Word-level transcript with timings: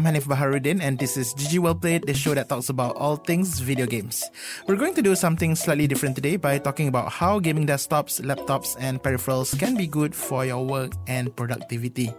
I'm 0.00 0.08
Hanif 0.08 0.24
Baharuddin, 0.24 0.80
and 0.80 0.96
this 0.96 1.20
is 1.20 1.36
GG 1.36 1.60
Well 1.60 1.74
Played, 1.74 2.08
the 2.08 2.16
show 2.16 2.32
that 2.32 2.48
talks 2.48 2.70
about 2.70 2.96
all 2.96 3.16
things 3.20 3.60
video 3.60 3.84
games. 3.84 4.24
We're 4.66 4.80
going 4.80 4.96
to 4.96 5.02
do 5.04 5.12
something 5.14 5.52
slightly 5.52 5.86
different 5.86 6.16
today 6.16 6.40
by 6.40 6.56
talking 6.56 6.88
about 6.88 7.12
how 7.12 7.38
gaming 7.38 7.66
desktops, 7.66 8.16
laptops, 8.24 8.80
and 8.80 8.96
peripherals 9.02 9.52
can 9.52 9.76
be 9.76 9.86
good 9.86 10.14
for 10.14 10.46
your 10.46 10.64
work 10.64 10.96
and 11.06 11.28
productivity. 11.36 12.14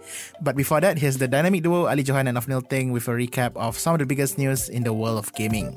But 0.45 0.55
before 0.55 0.79
that, 0.81 0.99
here's 0.99 1.17
the 1.17 1.27
dynamic 1.27 1.63
duo 1.63 1.89
Ali 1.89 2.03
Johan 2.03 2.27
and 2.27 2.37
Afnil 2.37 2.69
Ting 2.69 2.91
with 2.91 3.07
a 3.07 3.17
recap 3.17 3.57
of 3.57 3.79
some 3.79 3.97
of 3.97 3.99
the 3.99 4.05
biggest 4.05 4.37
news 4.37 4.69
in 4.69 4.83
the 4.83 4.93
world 4.93 5.17
of 5.17 5.33
gaming. 5.33 5.73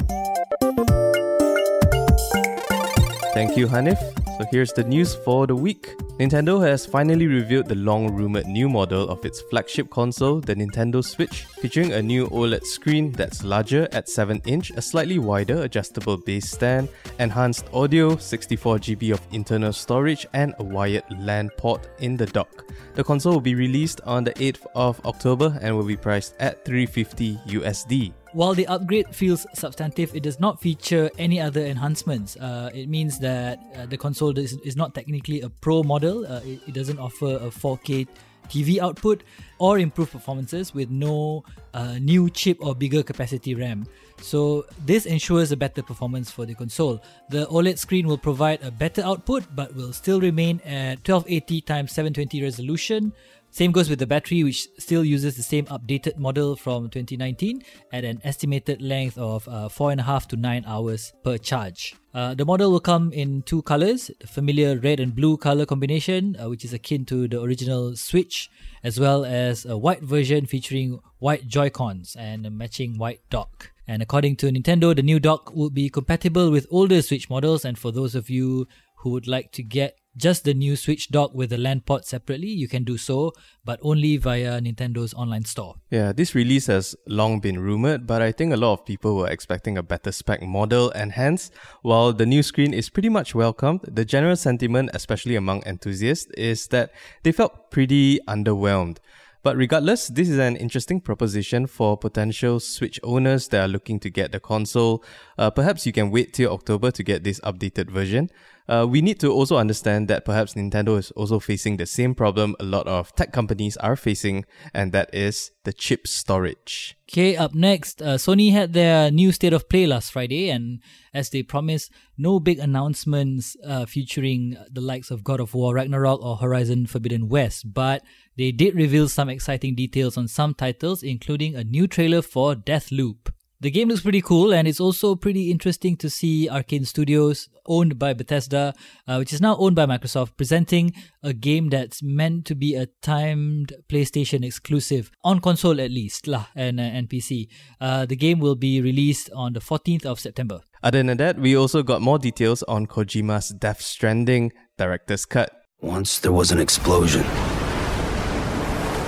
Thank 3.32 3.56
you, 3.56 3.64
Hanif. 3.64 3.96
So 4.36 4.44
here's 4.50 4.72
the 4.72 4.82
news 4.82 5.14
for 5.14 5.46
the 5.46 5.54
week. 5.54 5.96
Nintendo 6.18 6.60
has 6.60 6.84
finally 6.84 7.28
revealed 7.28 7.66
the 7.66 7.76
long 7.76 8.12
rumored 8.12 8.46
new 8.46 8.68
model 8.68 9.08
of 9.08 9.24
its 9.24 9.40
flagship 9.40 9.90
console, 9.90 10.40
the 10.40 10.56
Nintendo 10.56 11.04
Switch, 11.04 11.44
featuring 11.60 11.92
a 11.92 12.02
new 12.02 12.26
OLED 12.30 12.64
screen 12.64 13.12
that's 13.12 13.44
larger 13.44 13.86
at 13.92 14.08
7 14.08 14.42
inch, 14.44 14.72
a 14.72 14.82
slightly 14.82 15.20
wider 15.20 15.62
adjustable 15.62 16.16
base 16.16 16.50
stand, 16.50 16.88
enhanced 17.20 17.66
audio, 17.72 18.16
64GB 18.16 19.12
of 19.12 19.20
internal 19.30 19.72
storage, 19.72 20.26
and 20.32 20.52
a 20.58 20.64
wired 20.64 21.04
LAN 21.16 21.48
port 21.56 21.88
in 22.00 22.16
the 22.16 22.26
dock. 22.26 22.64
The 22.94 23.04
console 23.04 23.34
will 23.34 23.40
be 23.40 23.54
released 23.54 24.00
on 24.00 24.24
the 24.24 24.34
8th 24.34 24.66
of 24.74 25.00
October 25.06 25.56
and 25.62 25.76
will 25.76 25.86
be 25.86 25.96
priced 25.96 26.34
at 26.40 26.64
350 26.64 27.36
USD. 27.46 28.12
While 28.34 28.54
the 28.54 28.66
upgrade 28.66 29.14
feels 29.14 29.46
substantive, 29.54 30.12
it 30.16 30.24
does 30.24 30.40
not 30.40 30.60
feature 30.60 31.08
any 31.18 31.40
other 31.40 31.64
enhancements. 31.64 32.36
Uh, 32.36 32.68
it 32.74 32.88
means 32.88 33.20
that 33.20 33.62
uh, 33.76 33.86
the 33.86 33.96
console 33.96 34.36
is, 34.36 34.54
is 34.64 34.74
not 34.74 34.92
technically 34.92 35.42
a 35.42 35.48
pro 35.48 35.84
model. 35.84 36.26
Uh, 36.26 36.40
it, 36.44 36.58
it, 36.66 36.74
doesn't 36.74 36.98
offer 36.98 37.36
a 37.36 37.46
4K 37.46 38.08
TV 38.48 38.80
output 38.80 39.22
or 39.60 39.78
improved 39.78 40.10
performances 40.10 40.74
with 40.74 40.90
no 40.90 41.44
uh, 41.74 41.94
new 42.00 42.28
chip 42.28 42.58
or 42.60 42.74
bigger 42.74 43.04
capacity 43.04 43.54
RAM. 43.54 43.86
So 44.20 44.66
this 44.84 45.06
ensures 45.06 45.52
a 45.52 45.56
better 45.56 45.82
performance 45.84 46.28
for 46.28 46.44
the 46.44 46.56
console. 46.56 47.00
The 47.30 47.46
OLED 47.46 47.78
screen 47.78 48.08
will 48.08 48.18
provide 48.18 48.64
a 48.64 48.70
better 48.72 49.02
output 49.02 49.44
but 49.54 49.76
will 49.76 49.92
still 49.92 50.20
remain 50.20 50.60
at 50.64 51.06
1280 51.06 51.58
x 51.68 51.92
720 51.92 52.42
resolution 52.42 53.12
same 53.54 53.70
goes 53.70 53.88
with 53.88 54.00
the 54.00 54.06
battery, 54.06 54.42
which 54.42 54.66
still 54.80 55.04
uses 55.04 55.36
the 55.36 55.42
same 55.44 55.66
updated 55.66 56.18
model 56.18 56.56
from 56.56 56.90
2019 56.90 57.62
at 57.92 58.04
an 58.04 58.20
estimated 58.24 58.82
length 58.82 59.16
of 59.16 59.46
uh, 59.46 59.68
4.5 59.68 60.26
to 60.26 60.36
9 60.36 60.64
hours 60.66 61.12
per 61.22 61.38
charge. 61.38 61.94
Uh, 62.12 62.34
the 62.34 62.44
model 62.44 62.72
will 62.72 62.80
come 62.80 63.12
in 63.12 63.42
two 63.42 63.62
colors 63.62 64.10
the 64.18 64.26
familiar 64.26 64.76
red 64.80 64.98
and 64.98 65.14
blue 65.14 65.36
color 65.36 65.64
combination, 65.64 66.36
uh, 66.42 66.48
which 66.48 66.64
is 66.64 66.72
akin 66.72 67.04
to 67.04 67.28
the 67.28 67.40
original 67.40 67.94
Switch, 67.94 68.50
as 68.82 68.98
well 68.98 69.24
as 69.24 69.64
a 69.64 69.78
white 69.78 70.02
version 70.02 70.46
featuring 70.46 70.98
white 71.20 71.46
Joy-Cons 71.46 72.16
and 72.18 72.44
a 72.44 72.50
matching 72.50 72.98
white 72.98 73.20
dock. 73.30 73.70
And 73.86 74.02
according 74.02 74.34
to 74.38 74.50
Nintendo, 74.50 74.96
the 74.96 75.02
new 75.02 75.20
dock 75.20 75.54
will 75.54 75.70
be 75.70 75.88
compatible 75.88 76.50
with 76.50 76.66
older 76.72 77.02
Switch 77.02 77.30
models. 77.30 77.64
And 77.64 77.78
for 77.78 77.92
those 77.92 78.16
of 78.16 78.28
you 78.28 78.66
who 78.96 79.10
would 79.10 79.28
like 79.28 79.52
to 79.52 79.62
get 79.62 79.96
just 80.16 80.44
the 80.44 80.54
new 80.54 80.76
Switch 80.76 81.08
dock 81.08 81.34
with 81.34 81.50
the 81.50 81.58
LAN 81.58 81.80
port 81.80 82.06
separately, 82.06 82.48
you 82.48 82.68
can 82.68 82.84
do 82.84 82.96
so, 82.96 83.32
but 83.64 83.80
only 83.82 84.16
via 84.16 84.60
Nintendo's 84.60 85.14
online 85.14 85.44
store. 85.44 85.76
Yeah, 85.90 86.12
this 86.12 86.34
release 86.34 86.66
has 86.66 86.94
long 87.06 87.40
been 87.40 87.58
rumored, 87.58 88.06
but 88.06 88.22
I 88.22 88.32
think 88.32 88.52
a 88.52 88.56
lot 88.56 88.74
of 88.74 88.86
people 88.86 89.16
were 89.16 89.28
expecting 89.28 89.76
a 89.76 89.82
better 89.82 90.12
spec 90.12 90.42
model, 90.42 90.90
and 90.90 91.12
hence, 91.12 91.50
while 91.82 92.12
the 92.12 92.26
new 92.26 92.42
screen 92.42 92.72
is 92.74 92.90
pretty 92.90 93.08
much 93.08 93.34
welcomed, 93.34 93.80
the 93.82 94.04
general 94.04 94.36
sentiment, 94.36 94.90
especially 94.94 95.36
among 95.36 95.62
enthusiasts, 95.66 96.30
is 96.36 96.68
that 96.68 96.92
they 97.22 97.32
felt 97.32 97.70
pretty 97.70 98.20
underwhelmed. 98.28 98.98
But 99.44 99.58
regardless, 99.58 100.08
this 100.08 100.30
is 100.30 100.38
an 100.38 100.56
interesting 100.56 101.02
proposition 101.02 101.66
for 101.66 101.98
potential 101.98 102.60
Switch 102.60 102.98
owners 103.02 103.48
that 103.48 103.60
are 103.60 103.68
looking 103.68 104.00
to 104.00 104.08
get 104.08 104.32
the 104.32 104.40
console. 104.40 105.04
Uh, 105.36 105.50
perhaps 105.50 105.84
you 105.84 105.92
can 105.92 106.10
wait 106.10 106.32
till 106.32 106.50
October 106.50 106.90
to 106.92 107.02
get 107.02 107.24
this 107.24 107.40
updated 107.40 107.90
version. 107.90 108.30
Uh, 108.66 108.86
we 108.88 109.02
need 109.02 109.20
to 109.20 109.30
also 109.30 109.56
understand 109.56 110.08
that 110.08 110.24
perhaps 110.24 110.54
Nintendo 110.54 110.98
is 110.98 111.10
also 111.12 111.38
facing 111.38 111.76
the 111.76 111.84
same 111.86 112.14
problem 112.14 112.56
a 112.58 112.64
lot 112.64 112.86
of 112.86 113.14
tech 113.14 113.32
companies 113.32 113.76
are 113.78 113.96
facing, 113.96 114.44
and 114.72 114.92
that 114.92 115.14
is 115.14 115.50
the 115.64 115.72
chip 115.72 116.06
storage. 116.06 116.96
Okay, 117.10 117.36
up 117.36 117.54
next, 117.54 118.00
uh, 118.00 118.16
Sony 118.16 118.52
had 118.52 118.72
their 118.72 119.10
new 119.10 119.32
state 119.32 119.52
of 119.52 119.68
play 119.68 119.86
last 119.86 120.12
Friday, 120.12 120.48
and 120.48 120.80
as 121.12 121.28
they 121.28 121.42
promised, 121.42 121.92
no 122.16 122.40
big 122.40 122.58
announcements 122.58 123.54
uh, 123.66 123.84
featuring 123.84 124.56
the 124.70 124.80
likes 124.80 125.10
of 125.10 125.22
God 125.22 125.40
of 125.40 125.52
War 125.52 125.74
Ragnarok 125.74 126.22
or 126.22 126.36
Horizon 126.36 126.86
Forbidden 126.86 127.28
West, 127.28 127.74
but 127.74 128.02
they 128.38 128.50
did 128.50 128.74
reveal 128.74 129.08
some 129.08 129.28
exciting 129.28 129.74
details 129.74 130.16
on 130.16 130.26
some 130.26 130.54
titles, 130.54 131.02
including 131.02 131.54
a 131.54 131.64
new 131.64 131.86
trailer 131.86 132.22
for 132.22 132.54
Deathloop. 132.54 133.30
The 133.60 133.70
game 133.70 133.88
looks 133.88 134.02
pretty 134.02 134.20
cool, 134.20 134.52
and 134.52 134.68
it's 134.68 134.80
also 134.80 135.14
pretty 135.14 135.50
interesting 135.50 135.96
to 135.98 136.10
see 136.10 136.48
Arkane 136.50 136.86
Studios, 136.86 137.48
owned 137.66 137.98
by 137.98 138.12
Bethesda, 138.12 138.74
uh, 139.06 139.16
which 139.16 139.32
is 139.32 139.40
now 139.40 139.56
owned 139.56 139.76
by 139.76 139.86
Microsoft, 139.86 140.36
presenting 140.36 140.92
a 141.22 141.32
game 141.32 141.70
that's 141.70 142.02
meant 142.02 142.44
to 142.46 142.54
be 142.54 142.74
a 142.74 142.88
timed 143.00 143.72
PlayStation 143.88 144.44
exclusive, 144.44 145.10
on 145.22 145.40
console 145.40 145.80
at 145.80 145.90
least, 145.90 146.26
lah, 146.26 146.46
and, 146.54 146.78
uh, 146.78 146.82
and 146.82 147.08
PC. 147.08 147.48
Uh, 147.80 148.04
the 148.04 148.16
game 148.16 148.38
will 148.38 148.56
be 148.56 148.80
released 148.80 149.30
on 149.34 149.52
the 149.54 149.60
14th 149.60 150.04
of 150.04 150.20
September. 150.20 150.60
Other 150.82 151.02
than 151.02 151.16
that, 151.16 151.38
we 151.38 151.56
also 151.56 151.82
got 151.82 152.02
more 152.02 152.18
details 152.18 152.62
on 152.64 152.86
Kojima's 152.86 153.48
Death 153.50 153.80
Stranding 153.80 154.52
director's 154.76 155.24
cut. 155.24 155.50
Once 155.80 156.18
there 156.18 156.32
was 156.32 156.50
an 156.50 156.60
explosion, 156.60 157.22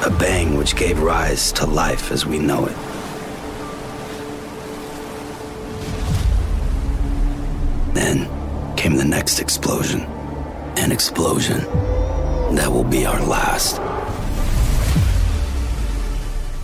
a 0.05 0.17
bang 0.19 0.57
which 0.57 0.77
gave 0.77 1.01
rise 1.03 1.53
to 1.53 1.67
life 1.67 2.11
as 2.13 2.25
we 2.25 2.39
know 2.39 2.67
it. 2.67 2.96
Then 7.97 8.29
came 8.77 8.97
the 8.97 9.07
next 9.07 9.41
explosion. 9.41 10.03
An 10.77 10.93
explosion 10.93 11.61
that 12.55 12.69
will 12.71 12.85
be 12.85 13.07
our 13.07 13.19
last. 13.25 13.81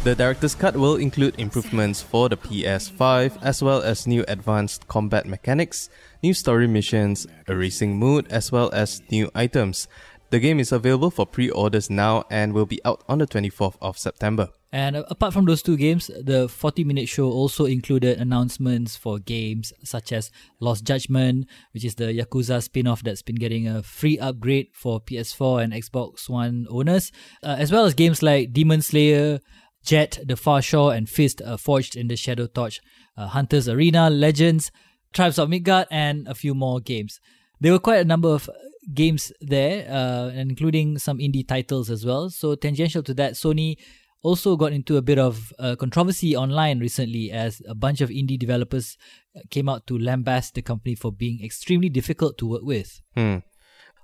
The 0.05 0.15
director's 0.15 0.55
cut 0.55 0.77
will 0.77 0.97
include 0.97 1.41
improvements 1.41 2.03
for 2.03 2.29
the 2.29 2.37
PS5 2.37 3.39
as 3.41 3.63
well 3.63 3.81
as 3.81 4.07
new 4.07 4.27
advanced 4.29 4.89
combat 4.89 5.27
mechanics, 5.27 5.89
new 6.23 6.35
story 6.35 6.67
missions, 6.67 7.27
a 7.49 7.57
racing 7.57 7.99
mode, 7.99 8.27
as 8.31 8.53
well 8.53 8.69
as 8.75 9.01
new 9.11 9.31
items. 9.35 9.89
The 10.33 10.41
game 10.41 10.61
is 10.61 10.73
available 10.73 11.11
for 11.11 11.27
pre 11.27 11.51
orders 11.51 11.91
now 11.91 12.25
and 12.31 12.55
will 12.55 12.65
be 12.65 12.83
out 12.87 13.05
on 13.07 13.19
the 13.19 13.27
24th 13.27 13.77
of 13.83 13.99
September. 13.99 14.49
And 14.73 14.97
apart 14.97 15.35
from 15.35 15.45
those 15.45 15.61
two 15.61 15.77
games, 15.77 16.07
the 16.07 16.49
40 16.49 16.85
minute 16.85 17.07
show 17.07 17.31
also 17.31 17.67
included 17.67 18.19
announcements 18.19 18.97
for 18.97 19.19
games 19.19 19.75
such 19.85 20.11
as 20.11 20.31
Lost 20.59 20.85
Judgment, 20.85 21.49
which 21.75 21.85
is 21.85 21.97
the 21.97 22.05
Yakuza 22.05 22.63
spin 22.63 22.87
off 22.87 23.03
that's 23.03 23.21
been 23.21 23.37
getting 23.37 23.69
a 23.69 23.83
free 23.83 24.19
upgrade 24.19 24.69
for 24.73 25.03
PS4 25.03 25.65
and 25.65 25.75
Xbox 25.75 26.31
One 26.31 26.67
owners, 26.71 27.13
uh, 27.43 27.57
as 27.59 27.71
well 27.71 27.85
as 27.85 27.93
games 27.93 28.23
like 28.23 28.55
Demon 28.55 28.81
Slayer, 28.81 29.39
Jett, 29.85 30.19
The 30.25 30.37
Far 30.37 30.63
Shore, 30.63 30.95
and 30.95 31.11
Fist 31.11 31.43
uh, 31.43 31.59
Forged 31.59 31.95
in 31.95 32.09
the 32.09 32.17
Shadow 32.17 32.47
Torch, 32.47 32.81
uh, 33.19 33.27
Hunter's 33.27 33.69
Arena, 33.69 34.09
Legends, 34.09 34.73
Tribes 35.13 35.39
of 35.39 35.51
Midgard, 35.51 35.89
and 35.91 36.27
a 36.27 36.35
few 36.35 36.55
more 36.55 36.81
games. 36.81 37.21
There 37.63 37.71
were 37.71 37.79
quite 37.79 38.01
a 38.01 38.05
number 38.05 38.29
of 38.29 38.51
games 38.93 39.31
there, 39.41 39.89
uh, 39.89 40.31
including 40.31 40.99
some 40.99 41.19
indie 41.19 41.47
titles 41.47 41.91
as 41.91 42.05
well. 42.05 42.29
So, 42.29 42.57
tangential 42.57 43.05
to 43.05 43.15
that, 43.15 43.35
Sony 43.35 43.77
also 44.21 44.57
got 44.57 44.73
into 44.73 44.97
a 44.97 45.03
bit 45.03 45.17
of 45.17 45.53
uh, 45.61 45.77
controversy 45.77 46.35
online 46.35 46.81
recently 46.81 47.31
as 47.31 47.63
a 47.69 47.77
bunch 47.77 48.01
of 48.01 48.11
indie 48.11 48.37
developers 48.37 48.99
uh, 49.37 49.41
came 49.49 49.69
out 49.69 49.87
to 49.87 49.95
lambast 49.97 50.55
the 50.55 50.63
company 50.63 50.97
for 50.97 51.13
being 51.13 51.39
extremely 51.45 51.89
difficult 51.89 52.37
to 52.39 52.49
work 52.49 52.63
with. 52.65 53.01
Hmm. 53.15 53.37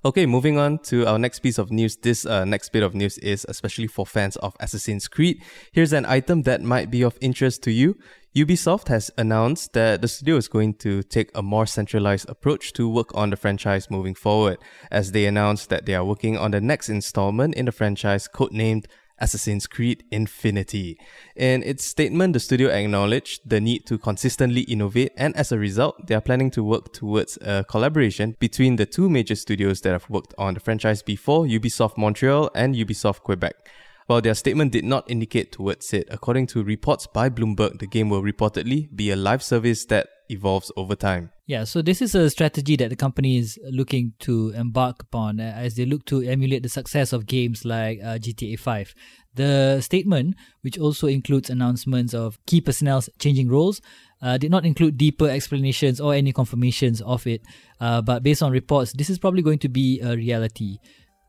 Okay, 0.05 0.25
moving 0.25 0.57
on 0.57 0.79
to 0.79 1.05
our 1.05 1.19
next 1.19 1.39
piece 1.39 1.57
of 1.57 1.71
news. 1.71 1.97
This 1.97 2.25
uh, 2.25 2.45
next 2.45 2.69
bit 2.69 2.83
of 2.83 2.95
news 2.95 3.17
is 3.17 3.45
especially 3.49 3.87
for 3.87 4.05
fans 4.05 4.37
of 4.37 4.55
Assassin's 4.61 5.09
Creed. 5.09 5.43
Here's 5.73 5.91
an 5.91 6.05
item 6.05 6.43
that 6.43 6.61
might 6.61 6.89
be 6.89 7.01
of 7.01 7.17
interest 7.19 7.63
to 7.63 7.71
you. 7.71 7.97
Ubisoft 8.33 8.87
has 8.87 9.11
announced 9.17 9.73
that 9.73 10.01
the 10.01 10.07
studio 10.07 10.37
is 10.37 10.47
going 10.47 10.75
to 10.75 11.03
take 11.03 11.29
a 11.35 11.41
more 11.41 11.65
centralized 11.65 12.29
approach 12.29 12.71
to 12.73 12.87
work 12.87 13.13
on 13.13 13.29
the 13.29 13.35
franchise 13.35 13.91
moving 13.91 14.15
forward, 14.15 14.59
as 14.89 15.11
they 15.11 15.25
announced 15.25 15.67
that 15.67 15.85
they 15.85 15.95
are 15.95 16.05
working 16.05 16.37
on 16.37 16.51
the 16.51 16.61
next 16.61 16.87
installment 16.87 17.55
in 17.55 17.65
the 17.65 17.71
franchise 17.73 18.29
codenamed 18.33 18.85
Assassin's 19.19 19.67
Creed 19.67 20.03
Infinity. 20.11 20.97
In 21.35 21.63
its 21.63 21.85
statement, 21.85 22.33
the 22.33 22.39
studio 22.39 22.69
acknowledged 22.69 23.41
the 23.49 23.61
need 23.61 23.85
to 23.87 23.97
consistently 23.97 24.61
innovate, 24.61 25.11
and 25.17 25.35
as 25.35 25.51
a 25.51 25.57
result, 25.57 26.07
they 26.07 26.15
are 26.15 26.21
planning 26.21 26.51
to 26.51 26.63
work 26.63 26.93
towards 26.93 27.37
a 27.41 27.63
collaboration 27.67 28.35
between 28.39 28.75
the 28.75 28.85
two 28.85 29.09
major 29.09 29.35
studios 29.35 29.81
that 29.81 29.91
have 29.91 30.09
worked 30.09 30.33
on 30.37 30.53
the 30.53 30.59
franchise 30.59 31.01
before 31.01 31.45
Ubisoft 31.45 31.97
Montreal 31.97 32.49
and 32.55 32.75
Ubisoft 32.75 33.21
Quebec. 33.21 33.55
While 34.07 34.21
their 34.21 34.33
statement 34.33 34.71
did 34.71 34.85
not 34.85 35.09
indicate 35.09 35.51
towards 35.51 35.93
it, 35.93 36.07
according 36.09 36.47
to 36.47 36.63
reports 36.63 37.05
by 37.05 37.29
Bloomberg, 37.29 37.77
the 37.77 37.85
game 37.85 38.09
will 38.09 38.23
reportedly 38.23 38.89
be 38.95 39.11
a 39.11 39.15
live 39.15 39.43
service 39.43 39.85
that 39.85 40.07
evolves 40.29 40.71
over 40.75 40.95
time. 40.95 41.31
Yeah, 41.49 41.63
so 41.63 41.81
this 41.81 41.99
is 42.03 42.13
a 42.13 42.29
strategy 42.29 42.75
that 42.75 42.91
the 42.91 42.95
company 42.95 43.39
is 43.39 43.57
looking 43.71 44.13
to 44.19 44.49
embark 44.49 45.01
upon 45.01 45.39
uh, 45.39 45.51
as 45.55 45.73
they 45.73 45.83
look 45.83 46.05
to 46.05 46.21
emulate 46.21 46.61
the 46.61 46.69
success 46.69 47.11
of 47.11 47.25
games 47.25 47.65
like 47.65 47.97
uh, 48.03 48.19
GTA 48.19 48.59
5. 48.59 48.93
The 49.33 49.81
statement, 49.81 50.35
which 50.61 50.77
also 50.77 51.07
includes 51.07 51.49
announcements 51.49 52.13
of 52.13 52.37
key 52.45 52.61
personnel 52.61 53.03
changing 53.17 53.49
roles, 53.49 53.81
uh, 54.21 54.37
did 54.37 54.51
not 54.51 54.63
include 54.63 54.99
deeper 54.99 55.27
explanations 55.27 55.99
or 55.99 56.13
any 56.13 56.31
confirmations 56.31 57.01
of 57.01 57.25
it. 57.25 57.41
Uh, 57.81 58.03
but 58.03 58.21
based 58.21 58.43
on 58.43 58.51
reports, 58.51 58.93
this 58.93 59.09
is 59.09 59.17
probably 59.17 59.41
going 59.41 59.57
to 59.57 59.69
be 59.69 59.99
a 60.01 60.15
reality. 60.15 60.77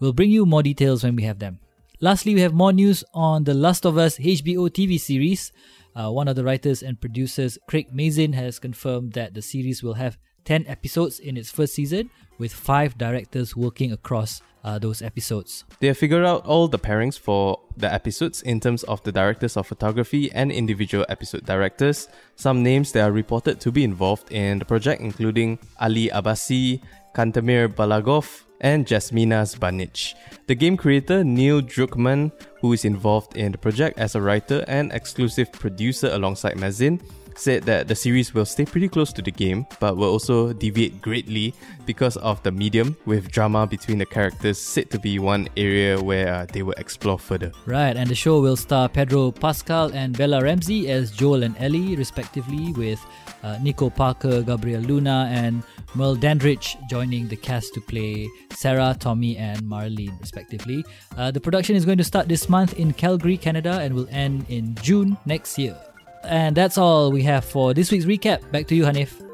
We'll 0.00 0.12
bring 0.12 0.31
you 0.31 0.44
more 0.44 0.62
details 0.62 1.02
when 1.02 1.16
we 1.16 1.23
have 1.23 1.38
them. 1.38 1.61
Lastly, 2.02 2.34
we 2.34 2.43
have 2.43 2.52
more 2.52 2.75
news 2.75 3.05
on 3.14 3.44
The 3.44 3.55
Last 3.55 3.87
of 3.87 3.96
Us 3.96 4.19
HBO 4.19 4.69
TV 4.69 5.00
series. 5.00 5.50
Uh, 5.94 6.10
one 6.10 6.28
of 6.28 6.37
the 6.37 6.44
writers 6.44 6.82
and 6.82 7.00
producers, 7.00 7.58
Craig 7.69 7.88
Mazin, 7.92 8.32
has 8.34 8.58
confirmed 8.58 9.12
that 9.14 9.34
the 9.34 9.42
series 9.42 9.82
will 9.82 9.94
have 9.94 10.19
10 10.44 10.66
episodes 10.66 11.19
in 11.19 11.37
its 11.37 11.50
first 11.50 11.75
season, 11.75 12.10
with 12.38 12.52
five 12.52 12.96
directors 12.96 13.54
working 13.54 13.92
across 13.92 14.40
uh, 14.64 14.78
those 14.78 15.02
episodes. 15.02 15.64
They 15.81 15.88
have 15.88 15.98
figured 15.98 16.25
out 16.25 16.46
all 16.46 16.69
the 16.69 16.78
pairings 16.78 17.19
for 17.19 17.60
the 17.76 17.92
episodes 17.92 18.42
in 18.42 18.60
terms 18.60 18.82
of 18.84 19.02
the 19.04 19.12
directors 19.12 19.56
of 19.56 19.66
photography 19.66 20.31
and 20.32 20.52
individual 20.52 21.04
episode 21.08 21.44
directors. 21.44 22.08
Some 22.37 22.62
names 22.62 22.92
that 22.92 23.08
are 23.08 23.12
reported 23.12 23.60
to 23.60 23.72
be 23.72 23.84
involved 23.84 24.32
in 24.32 24.58
the 24.58 24.64
project, 24.64 25.00
including 25.02 25.58
Ali 25.81 26.08
Abbasi, 26.08 26.81
Kantemir 27.14 27.69
Balagov, 27.69 28.44
and 28.60 28.86
Jasmina 28.86 29.44
Zbanic. 29.44 30.14
The 30.46 30.54
game 30.54 30.76
creator 30.76 31.24
Neil 31.24 31.60
Druckmann, 31.60 32.32
who 32.60 32.72
is 32.72 32.84
involved 32.84 33.36
in 33.36 33.52
the 33.52 33.58
project 33.58 33.98
as 33.98 34.14
a 34.14 34.20
writer 34.20 34.64
and 34.68 34.92
exclusive 34.92 35.52
producer 35.52 36.08
alongside 36.12 36.58
Mazin, 36.58 37.00
said 37.40 37.62
that 37.64 37.88
the 37.88 37.94
series 37.94 38.34
will 38.34 38.44
stay 38.44 38.64
pretty 38.64 38.88
close 38.88 39.12
to 39.14 39.22
the 39.22 39.31
game, 39.31 39.66
but 39.81 39.96
will 39.96 40.10
also 40.10 40.52
deviate 40.52 41.00
greatly 41.00 41.54
because 41.87 42.16
of 42.19 42.42
the 42.42 42.52
medium, 42.52 42.96
with 43.06 43.31
drama 43.31 43.66
between 43.66 43.98
the 43.98 44.06
characters 44.06 44.58
said 44.58 44.90
to 44.90 44.98
be 44.98 45.19
one 45.19 45.48
area 45.56 46.00
where 46.00 46.28
uh, 46.28 46.46
they 46.52 46.62
will 46.62 46.75
explore 46.76 47.19
further. 47.19 47.50
Right, 47.66 47.96
and 47.96 48.08
the 48.08 48.14
show 48.14 48.40
will 48.40 48.56
star 48.56 48.88
Pedro 48.88 49.31
Pascal 49.32 49.90
and 49.94 50.16
Bella 50.16 50.42
Ramsey 50.42 50.90
as 50.90 51.10
Joel 51.10 51.42
and 51.42 51.56
Ellie, 51.58 51.96
respectively, 51.96 52.72
with 52.72 53.04
uh, 53.42 53.58
Nico 53.62 53.88
Parker, 53.90 54.42
Gabriel 54.42 54.82
Luna, 54.82 55.28
and 55.32 55.62
Merle 55.94 56.16
Dandridge 56.16 56.76
joining 56.88 57.26
the 57.28 57.37
cast 57.37 57.75
to 57.75 57.81
play 57.81 58.28
Sarah, 58.52 58.94
Tommy, 58.98 59.37
and 59.37 59.62
Marlene, 59.62 60.19
respectively. 60.20 60.84
Uh, 61.16 61.31
the 61.31 61.40
production 61.40 61.75
is 61.75 61.84
going 61.84 61.98
to 61.98 62.04
start 62.04 62.28
this 62.28 62.48
month 62.48 62.78
in 62.78 62.92
Calgary, 62.92 63.37
Canada, 63.37 63.81
and 63.81 63.94
will 63.94 64.08
end 64.10 64.44
in 64.48 64.75
June 64.82 65.16
next 65.25 65.58
year. 65.58 65.76
And 66.25 66.56
that's 66.56 66.78
all 66.78 67.11
we 67.11 67.22
have 67.22 67.44
for 67.44 67.75
this 67.75 67.90
week's 67.90 68.05
recap. 68.05 68.50
Back 68.50 68.67
to 68.69 68.75
you, 68.75 68.84
Hanif. 68.84 69.29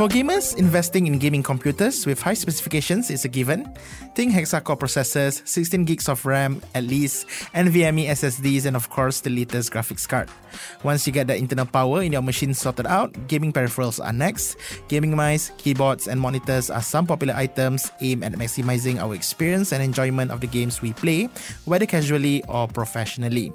For 0.00 0.08
gamers, 0.08 0.56
investing 0.56 1.06
in 1.06 1.18
gaming 1.18 1.42
computers 1.42 2.06
with 2.06 2.22
high 2.22 2.32
specifications 2.32 3.10
is 3.10 3.26
a 3.26 3.28
given. 3.28 3.68
Think 4.14 4.32
hexa-core 4.32 4.78
processors, 4.78 5.46
16 5.46 5.84
gigs 5.84 6.08
of 6.08 6.24
RAM 6.24 6.62
at 6.74 6.84
least, 6.84 7.28
NVMe 7.52 8.08
SSDs, 8.08 8.64
and 8.64 8.76
of 8.76 8.88
course 8.88 9.20
the 9.20 9.28
latest 9.28 9.70
graphics 9.70 10.08
card. 10.08 10.30
Once 10.84 11.06
you 11.06 11.12
get 11.12 11.26
the 11.26 11.36
internal 11.36 11.66
power 11.66 12.00
in 12.00 12.12
your 12.12 12.22
machine 12.22 12.54
sorted 12.54 12.86
out, 12.86 13.12
gaming 13.28 13.52
peripherals 13.52 14.02
are 14.02 14.10
next. 14.10 14.56
Gaming 14.88 15.14
mice, 15.14 15.52
keyboards, 15.58 16.08
and 16.08 16.18
monitors 16.18 16.70
are 16.70 16.80
some 16.80 17.06
popular 17.06 17.34
items 17.34 17.92
aimed 18.00 18.24
at 18.24 18.32
maximizing 18.32 18.98
our 18.98 19.14
experience 19.14 19.70
and 19.70 19.82
enjoyment 19.82 20.30
of 20.30 20.40
the 20.40 20.46
games 20.46 20.80
we 20.80 20.94
play, 20.94 21.28
whether 21.66 21.84
casually 21.84 22.42
or 22.48 22.66
professionally. 22.66 23.52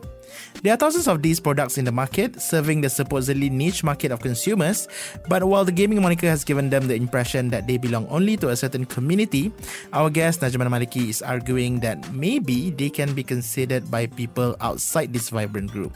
There 0.64 0.74
are 0.74 0.78
thousands 0.78 1.08
of 1.08 1.22
these 1.22 1.40
products 1.40 1.78
in 1.78 1.86
the 1.86 1.92
market, 1.92 2.42
serving 2.42 2.82
the 2.82 2.90
supposedly 2.90 3.50
niche 3.50 3.84
market 3.84 4.12
of 4.12 4.20
consumers, 4.20 4.88
but 5.28 5.44
while 5.44 5.66
the 5.66 5.72
gaming 5.72 6.02
moniker 6.02 6.28
has 6.28 6.44
given 6.44 6.70
them 6.70 6.88
the 6.88 6.96
impression 6.96 7.50
that 7.50 7.68
they 7.68 7.78
belong 7.78 8.08
only 8.10 8.38
to 8.38 8.50
a 8.50 8.56
certain 8.56 8.86
community, 8.86 9.52
our 9.94 10.10
guest 10.10 10.42
Najman 10.42 10.70
Maliki 10.70 11.10
is 11.10 11.22
arguing 11.22 11.80
that 11.82 12.12
maybe 12.14 12.72
they 12.72 12.90
can 12.90 13.14
be 13.14 13.24
considered 13.24 13.90
by 13.92 14.08
people 14.08 14.56
outside 14.62 15.14
this 15.14 15.30
vibrant 15.30 15.72
group, 15.72 15.94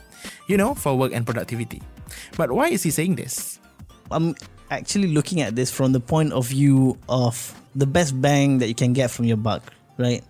you 0.48 0.58
know, 0.58 0.76
for 0.76 0.98
work 0.98 1.14
and 1.14 1.26
productivity. 1.26 1.82
But 2.38 2.52
why 2.52 2.70
is 2.70 2.84
he 2.84 2.92
saying 2.92 3.16
this? 3.16 3.60
I'm 4.12 4.36
actually 4.72 5.14
looking 5.14 5.42
at 5.42 5.56
this 5.56 5.72
from 5.72 5.92
the 5.92 6.00
point 6.00 6.34
of 6.34 6.48
view 6.48 6.98
of 7.08 7.54
the 7.76 7.86
best 7.86 8.20
bang 8.20 8.60
that 8.60 8.68
you 8.68 8.76
can 8.76 8.94
get 8.94 9.12
from 9.12 9.26
your 9.26 9.38
buck, 9.38 9.64
right? 9.98 10.24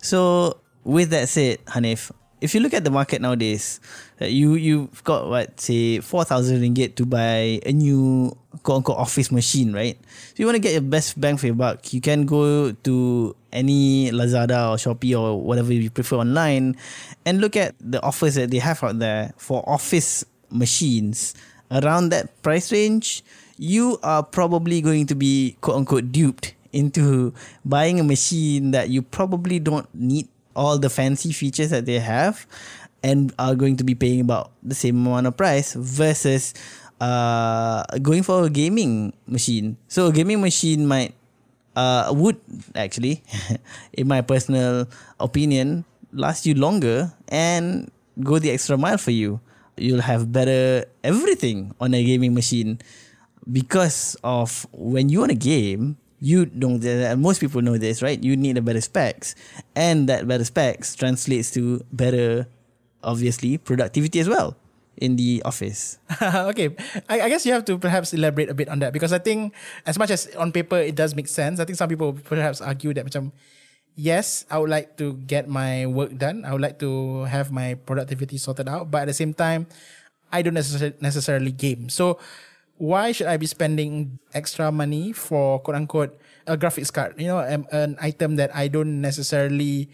So, 0.00 0.60
with 0.84 1.10
that 1.10 1.28
said, 1.28 1.64
Hanif, 1.66 2.10
if 2.40 2.54
you 2.54 2.60
look 2.60 2.74
at 2.74 2.84
the 2.84 2.90
market 2.90 3.20
nowadays, 3.20 3.80
you 4.20 4.54
you've 4.54 5.02
got 5.04 5.28
what 5.28 5.60
say 5.60 6.00
four 6.00 6.24
thousand 6.24 6.62
ringgit 6.62 6.94
to 6.96 7.06
buy 7.06 7.60
a 7.66 7.72
new 7.72 8.36
quote 8.62 8.78
unquote 8.78 8.98
office 8.98 9.30
machine, 9.30 9.72
right? 9.72 9.98
So 10.34 10.34
you 10.36 10.46
want 10.46 10.56
to 10.56 10.62
get 10.62 10.72
your 10.72 10.86
best 10.86 11.20
bang 11.20 11.36
for 11.36 11.46
your 11.46 11.58
buck, 11.58 11.92
you 11.92 12.00
can 12.00 12.26
go 12.26 12.72
to 12.72 13.36
any 13.52 14.10
Lazada 14.10 14.70
or 14.70 14.76
Shopee 14.76 15.18
or 15.18 15.40
whatever 15.40 15.72
you 15.72 15.90
prefer 15.90 16.16
online, 16.16 16.76
and 17.26 17.40
look 17.40 17.56
at 17.56 17.74
the 17.80 18.02
offers 18.02 18.34
that 18.36 18.50
they 18.50 18.58
have 18.58 18.82
out 18.84 18.98
there 18.98 19.32
for 19.36 19.62
office 19.68 20.24
machines 20.50 21.34
around 21.70 22.10
that 22.10 22.42
price 22.42 22.70
range. 22.70 23.24
You 23.58 23.98
are 24.04 24.22
probably 24.22 24.80
going 24.80 25.06
to 25.06 25.16
be 25.16 25.56
quote 25.60 25.78
unquote 25.78 26.12
duped 26.12 26.54
into 26.72 27.34
buying 27.64 27.98
a 27.98 28.04
machine 28.04 28.70
that 28.70 28.90
you 28.90 29.02
probably 29.02 29.58
don't 29.58 29.88
need 29.94 30.28
all 30.58 30.74
the 30.74 30.90
fancy 30.90 31.30
features 31.30 31.70
that 31.70 31.86
they 31.86 32.02
have 32.02 32.42
and 33.06 33.30
are 33.38 33.54
going 33.54 33.78
to 33.78 33.86
be 33.86 33.94
paying 33.94 34.18
about 34.18 34.50
the 34.58 34.74
same 34.74 35.06
amount 35.06 35.30
of 35.30 35.38
price 35.38 35.78
versus 35.78 36.50
uh, 36.98 37.86
going 38.02 38.26
for 38.26 38.42
a 38.42 38.50
gaming 38.50 39.14
machine. 39.30 39.78
So 39.86 40.10
a 40.10 40.12
gaming 40.12 40.42
machine 40.42 40.82
might 40.82 41.14
uh, 41.78 42.10
would 42.10 42.42
actually, 42.74 43.22
in 43.94 44.10
my 44.10 44.20
personal 44.20 44.90
opinion, 45.22 45.86
last 46.10 46.42
you 46.42 46.58
longer 46.58 47.14
and 47.30 47.86
go 48.18 48.42
the 48.42 48.50
extra 48.50 48.74
mile 48.74 48.98
for 48.98 49.14
you. 49.14 49.38
You'll 49.78 50.02
have 50.02 50.34
better 50.34 50.90
everything 51.06 51.70
on 51.78 51.94
a 51.94 52.02
gaming 52.02 52.34
machine 52.34 52.82
because 53.46 54.18
of 54.24 54.66
when 54.74 55.08
you 55.08 55.20
want 55.20 55.30
a 55.30 55.38
game, 55.38 55.96
you 56.20 56.50
know 56.54 56.78
that 56.78 57.18
most 57.18 57.40
people 57.40 57.62
know 57.62 57.78
this, 57.78 58.02
right? 58.02 58.22
You 58.22 58.36
need 58.36 58.58
a 58.58 58.62
better 58.62 58.80
specs, 58.80 59.34
and 59.74 60.08
that 60.08 60.26
better 60.26 60.44
specs 60.44 60.94
translates 60.94 61.50
to 61.52 61.84
better, 61.92 62.46
obviously, 63.02 63.58
productivity 63.58 64.18
as 64.20 64.28
well 64.28 64.56
in 64.98 65.16
the 65.16 65.42
office. 65.44 65.98
okay, 66.22 66.74
I, 67.08 67.22
I 67.22 67.28
guess 67.28 67.46
you 67.46 67.52
have 67.52 67.64
to 67.66 67.78
perhaps 67.78 68.12
elaborate 68.12 68.50
a 68.50 68.54
bit 68.54 68.68
on 68.68 68.80
that 68.80 68.92
because 68.92 69.12
I 69.12 69.18
think 69.18 69.54
as 69.86 69.98
much 69.98 70.10
as 70.10 70.26
on 70.34 70.52
paper 70.52 70.76
it 70.76 70.94
does 70.94 71.14
make 71.14 71.28
sense, 71.28 71.60
I 71.60 71.64
think 71.64 71.78
some 71.78 71.88
people 71.88 72.12
perhaps 72.12 72.60
argue 72.60 72.92
that 72.94 73.06
yes, 73.98 74.46
I 74.50 74.58
would 74.58 74.70
like 74.70 74.96
to 74.98 75.14
get 75.26 75.48
my 75.48 75.86
work 75.86 76.14
done. 76.18 76.44
I 76.46 76.52
would 76.52 76.62
like 76.62 76.78
to 76.80 77.24
have 77.24 77.50
my 77.50 77.74
productivity 77.74 78.38
sorted 78.38 78.68
out, 78.68 78.90
but 78.90 79.02
at 79.02 79.08
the 79.10 79.18
same 79.18 79.34
time, 79.34 79.66
I 80.30 80.42
don't 80.42 80.54
necessarily 80.54 81.50
game. 81.50 81.88
So 81.88 82.18
why 82.78 83.12
should 83.12 83.26
I 83.26 83.36
be 83.36 83.46
spending 83.46 84.18
extra 84.32 84.70
money 84.70 85.12
for 85.12 85.58
quote 85.60 85.76
unquote 85.76 86.18
a 86.46 86.56
graphics 86.56 86.92
card? 86.92 87.14
You 87.18 87.28
know, 87.28 87.38
an, 87.38 87.66
an 87.70 87.98
item 88.00 88.36
that 88.36 88.54
I 88.54 88.68
don't 88.68 89.00
necessarily 89.02 89.90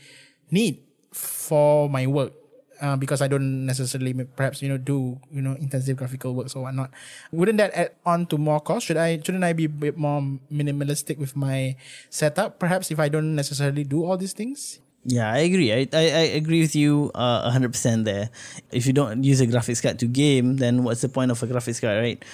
need 0.51 0.81
for 1.13 1.89
my 1.89 2.07
work. 2.07 2.33
Uh, 2.83 2.97
because 2.97 3.23
I 3.23 3.29
don't 3.29 3.65
necessarily 3.65 4.13
perhaps 4.13 4.61
you 4.61 4.69
know 4.69 4.77
do 4.77 5.17
you 5.31 5.41
know 5.41 5.55
intensive 5.55 5.97
graphical 5.97 6.35
work 6.35 6.51
or 6.57 6.63
whatnot. 6.67 6.91
Wouldn't 7.31 7.57
that 7.59 7.73
add 7.73 7.93
on 8.05 8.27
to 8.27 8.37
more 8.37 8.61
cost? 8.61 8.87
Should 8.87 8.99
I 8.99 9.23
shouldn't 9.23 9.45
I 9.45 9.55
be 9.55 9.67
a 9.67 9.73
bit 9.73 9.97
more 9.97 10.21
minimalistic 10.53 11.17
with 11.17 11.37
my 11.37 11.77
setup? 12.11 12.59
Perhaps 12.59 12.91
if 12.91 12.99
I 12.99 13.09
don't 13.09 13.35
necessarily 13.37 13.85
do 13.85 14.05
all 14.05 14.19
these 14.19 14.35
things. 14.35 14.81
Yeah, 15.07 15.31
I 15.31 15.45
agree. 15.45 15.73
I, 15.73 15.87
I, 15.93 16.03
I 16.03 16.27
agree 16.41 16.61
with 16.61 16.75
you 16.75 17.11
uh, 17.15 17.51
100% 17.51 18.05
there. 18.05 18.31
If 18.73 18.87
you 18.87 18.93
don't 18.93 19.23
use 19.23 19.41
a 19.41 19.47
graphics 19.47 19.83
card 19.83 19.99
to 20.01 20.07
game, 20.07 20.57
then 20.57 20.83
what's 20.83 21.03
the 21.03 21.11
point 21.11 21.31
of 21.31 21.43
a 21.43 21.47
graphics 21.47 21.81
card, 21.81 21.99
right? 22.01 22.25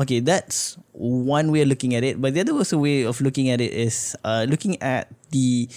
Okay, 0.00 0.20
that's 0.20 0.80
one 0.92 1.52
way 1.52 1.62
of 1.62 1.68
looking 1.68 1.94
at 1.94 2.02
it. 2.02 2.20
But 2.20 2.34
the 2.34 2.40
other 2.40 2.56
also 2.56 2.78
way 2.80 3.04
of 3.04 3.20
looking 3.20 3.52
at 3.52 3.60
it 3.60 3.72
is 3.72 4.16
uh, 4.24 4.46
looking 4.48 4.80
at 4.82 5.12
the 5.30 5.68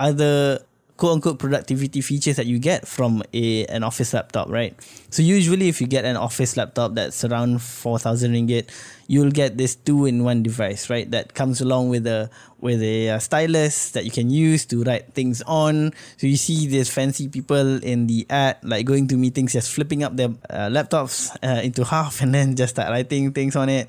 other 0.00 0.64
quote 0.96 1.12
unquote 1.12 1.38
productivity 1.38 2.00
features 2.00 2.36
that 2.36 2.46
you 2.46 2.58
get 2.58 2.88
from 2.88 3.22
a 3.32 3.66
an 3.66 3.84
office 3.84 4.12
laptop, 4.14 4.48
right? 4.48 4.74
So 5.10 5.22
usually 5.22 5.68
if 5.68 5.80
you 5.80 5.86
get 5.86 6.04
an 6.04 6.16
office 6.16 6.56
laptop 6.56 6.94
that's 6.94 7.24
around 7.24 7.62
four 7.62 7.98
thousand 7.98 8.32
ringgit, 8.32 8.68
you'll 9.06 9.30
get 9.30 9.56
this 9.56 9.74
two 9.74 10.06
in 10.06 10.24
one 10.24 10.42
device, 10.42 10.88
right? 10.88 11.10
That 11.10 11.34
comes 11.34 11.60
along 11.60 11.90
with 11.90 12.06
a 12.06 12.30
with 12.60 12.80
a 12.82 13.10
uh, 13.10 13.18
stylus 13.18 13.92
that 13.92 14.04
you 14.04 14.10
can 14.10 14.30
use 14.30 14.64
to 14.66 14.82
write 14.82 15.12
things 15.12 15.42
on. 15.46 15.92
So 16.16 16.26
you 16.26 16.36
see 16.36 16.66
these 16.66 16.88
fancy 16.88 17.28
people 17.28 17.82
in 17.84 18.06
the 18.06 18.26
ad 18.30 18.58
like 18.62 18.86
going 18.86 19.08
to 19.08 19.16
meetings 19.16 19.52
just 19.52 19.72
flipping 19.72 20.02
up 20.02 20.16
their 20.16 20.32
uh, 20.48 20.72
laptops 20.72 21.30
uh, 21.42 21.60
into 21.60 21.84
half 21.84 22.20
and 22.24 22.34
then 22.34 22.56
just 22.56 22.76
start 22.76 22.88
writing 22.88 23.32
things 23.32 23.56
on 23.56 23.68
it. 23.68 23.88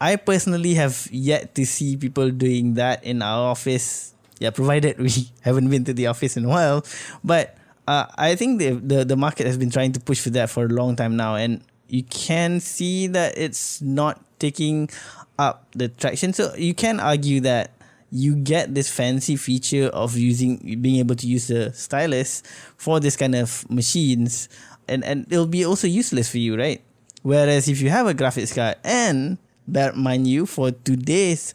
I 0.00 0.14
personally 0.14 0.74
have 0.74 1.08
yet 1.10 1.56
to 1.56 1.66
see 1.66 1.96
people 1.96 2.30
doing 2.30 2.74
that 2.74 3.02
in 3.02 3.20
our 3.20 3.50
office. 3.50 4.14
Yeah, 4.38 4.50
provided 4.50 4.98
we 5.02 5.10
haven't 5.42 5.68
been 5.68 5.84
to 5.84 5.92
the 5.92 6.06
office 6.06 6.36
in 6.36 6.44
a 6.44 6.48
while. 6.48 6.84
But 7.24 7.56
uh, 7.86 8.06
I 8.16 8.34
think 8.34 8.58
the, 8.58 8.70
the 8.72 9.04
the 9.04 9.16
market 9.16 9.46
has 9.46 9.56
been 9.56 9.70
trying 9.70 9.92
to 9.92 10.00
push 10.00 10.20
for 10.20 10.30
that 10.30 10.50
for 10.50 10.64
a 10.64 10.68
long 10.68 10.96
time 10.96 11.16
now, 11.16 11.36
and 11.36 11.62
you 11.88 12.02
can 12.04 12.60
see 12.60 13.06
that 13.08 13.36
it's 13.36 13.80
not 13.80 14.20
taking 14.38 14.90
up 15.38 15.66
the 15.72 15.88
traction. 15.88 16.32
So 16.32 16.54
you 16.54 16.74
can 16.74 17.00
argue 17.00 17.40
that 17.40 17.72
you 18.10 18.36
get 18.36 18.74
this 18.74 18.90
fancy 18.90 19.36
feature 19.36 19.86
of 19.88 20.16
using 20.16 20.78
being 20.80 20.96
able 20.96 21.14
to 21.16 21.26
use 21.26 21.48
the 21.48 21.72
stylus 21.72 22.42
for 22.76 23.00
this 23.00 23.16
kind 23.16 23.34
of 23.34 23.68
machines, 23.70 24.48
and 24.86 25.04
and 25.04 25.30
it'll 25.32 25.46
be 25.46 25.64
also 25.64 25.86
useless 25.86 26.30
for 26.30 26.38
you, 26.38 26.56
right? 26.56 26.82
Whereas 27.22 27.68
if 27.68 27.80
you 27.80 27.90
have 27.90 28.06
a 28.06 28.14
graphics 28.14 28.54
card 28.54 28.76
and 28.84 29.38
bear 29.66 29.92
mind 29.92 30.26
you 30.26 30.46
for 30.46 30.70
today's 30.70 31.52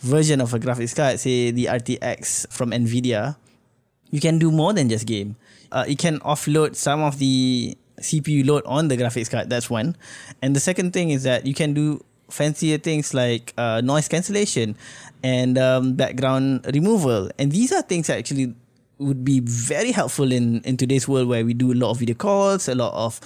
version 0.00 0.40
of 0.40 0.54
a 0.54 0.58
graphics 0.58 0.94
card, 0.94 1.20
say 1.20 1.50
the 1.50 1.66
RTX 1.66 2.52
from 2.52 2.70
Nvidia, 2.70 3.36
you 4.10 4.20
can 4.20 4.38
do 4.38 4.50
more 4.50 4.72
than 4.72 4.88
just 4.88 5.06
game. 5.06 5.36
Uh, 5.72 5.84
you 5.86 5.96
can 5.96 6.20
offload 6.20 6.76
some 6.76 7.02
of 7.02 7.18
the 7.18 7.76
CPU 8.00 8.46
load 8.46 8.62
on 8.66 8.88
the 8.88 8.96
graphics 8.96 9.30
card. 9.30 9.50
That's 9.50 9.68
one, 9.68 9.96
and 10.42 10.54
the 10.54 10.60
second 10.60 10.92
thing 10.92 11.10
is 11.10 11.24
that 11.24 11.46
you 11.46 11.54
can 11.54 11.74
do 11.74 12.04
fancier 12.28 12.78
things 12.78 13.14
like 13.14 13.54
uh, 13.56 13.80
noise 13.82 14.08
cancellation 14.08 14.76
and 15.22 15.58
um, 15.58 15.94
background 15.94 16.66
removal, 16.72 17.30
and 17.38 17.50
these 17.50 17.72
are 17.72 17.82
things 17.82 18.06
that 18.06 18.18
actually 18.18 18.54
would 18.98 19.24
be 19.24 19.40
very 19.40 19.92
helpful 19.92 20.32
in, 20.32 20.60
in 20.62 20.76
today's 20.76 21.06
world 21.06 21.28
where 21.28 21.44
we 21.44 21.52
do 21.52 21.72
a 21.72 21.74
lot 21.74 21.90
of 21.90 21.98
video 21.98 22.14
calls, 22.14 22.68
a 22.68 22.74
lot 22.74 22.94
of 22.94 23.20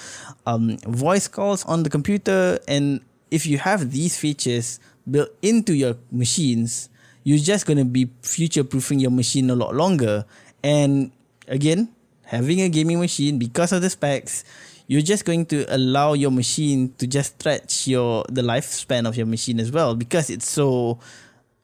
um, 0.47 0.77
voice 0.79 1.29
calls 1.29 1.65
on 1.65 1.83
the 1.85 1.91
computer. 1.91 2.59
And 2.67 3.01
if 3.31 3.47
you 3.47 3.59
have 3.59 3.93
these 3.93 4.19
features 4.19 4.81
built 5.11 5.31
into 5.43 5.75
your 5.75 5.97
machines, 6.11 6.89
you're 7.25 7.39
just 7.39 7.67
going 7.67 7.79
to 7.79 7.85
be 7.85 8.11
future 8.23 8.65
proofing 8.65 9.01
your 9.01 9.11
machine 9.11 9.51
a 9.51 9.55
lot 9.55 9.75
longer. 9.75 10.25
And 10.63 11.13
again, 11.49 11.89
having 12.25 12.61
a 12.61 12.69
gaming 12.69 13.01
machine 13.01 13.39
because 13.39 13.73
of 13.73 13.83
the 13.83 13.91
specs, 13.91 14.45
you're 14.91 15.07
just 15.07 15.25
going 15.25 15.47
to 15.47 15.63
allow 15.71 16.15
your 16.15 16.35
machine 16.35 16.95
to 16.99 17.07
just 17.07 17.39
stretch 17.39 17.87
your 17.87 18.27
the 18.27 18.43
lifespan 18.43 19.07
of 19.07 19.15
your 19.15 19.27
machine 19.27 19.63
as 19.63 19.71
well 19.71 19.95
because 19.95 20.31
it's 20.31 20.51
so 20.51 20.99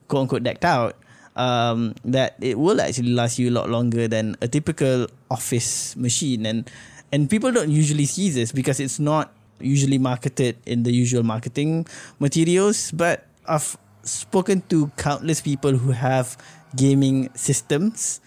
quote 0.06 0.22
unquote 0.22 0.44
decked 0.46 0.64
out 0.64 0.94
um, 1.34 1.98
that 2.06 2.38
it 2.38 2.54
will 2.56 2.80
actually 2.80 3.10
last 3.10 3.38
you 3.38 3.50
a 3.50 3.54
lot 3.54 3.68
longer 3.68 4.06
than 4.06 4.38
a 4.40 4.46
typical 4.46 5.10
office 5.28 5.98
machine 5.98 6.46
and 6.46 6.70
and 7.10 7.28
people 7.28 7.50
don't 7.50 7.70
usually 7.70 8.06
see 8.06 8.30
this 8.30 8.52
because 8.52 8.78
it's 8.78 9.02
not 9.02 9.34
usually 9.58 9.98
marketed 9.98 10.54
in 10.64 10.84
the 10.84 10.94
usual 10.94 11.26
marketing 11.26 11.82
materials 12.22 12.92
but 12.92 13.25
I've 13.48 13.76
spoken 14.02 14.62
to 14.68 14.90
countless 14.96 15.40
people 15.40 15.72
who 15.72 15.90
have 15.92 16.36
gaming 16.74 17.30
systems 17.34 18.20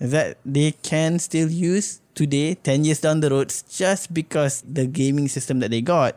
that 0.00 0.38
they 0.44 0.72
can 0.82 1.18
still 1.18 1.50
use 1.50 2.00
today 2.14 2.54
10 2.54 2.84
years 2.84 3.00
down 3.00 3.20
the 3.20 3.30
road 3.30 3.52
just 3.68 4.12
because 4.12 4.62
the 4.62 4.86
gaming 4.86 5.28
system 5.28 5.60
that 5.60 5.70
they 5.70 5.80
got 5.80 6.16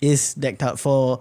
is 0.00 0.34
decked 0.34 0.62
out 0.62 0.78
for 0.78 1.20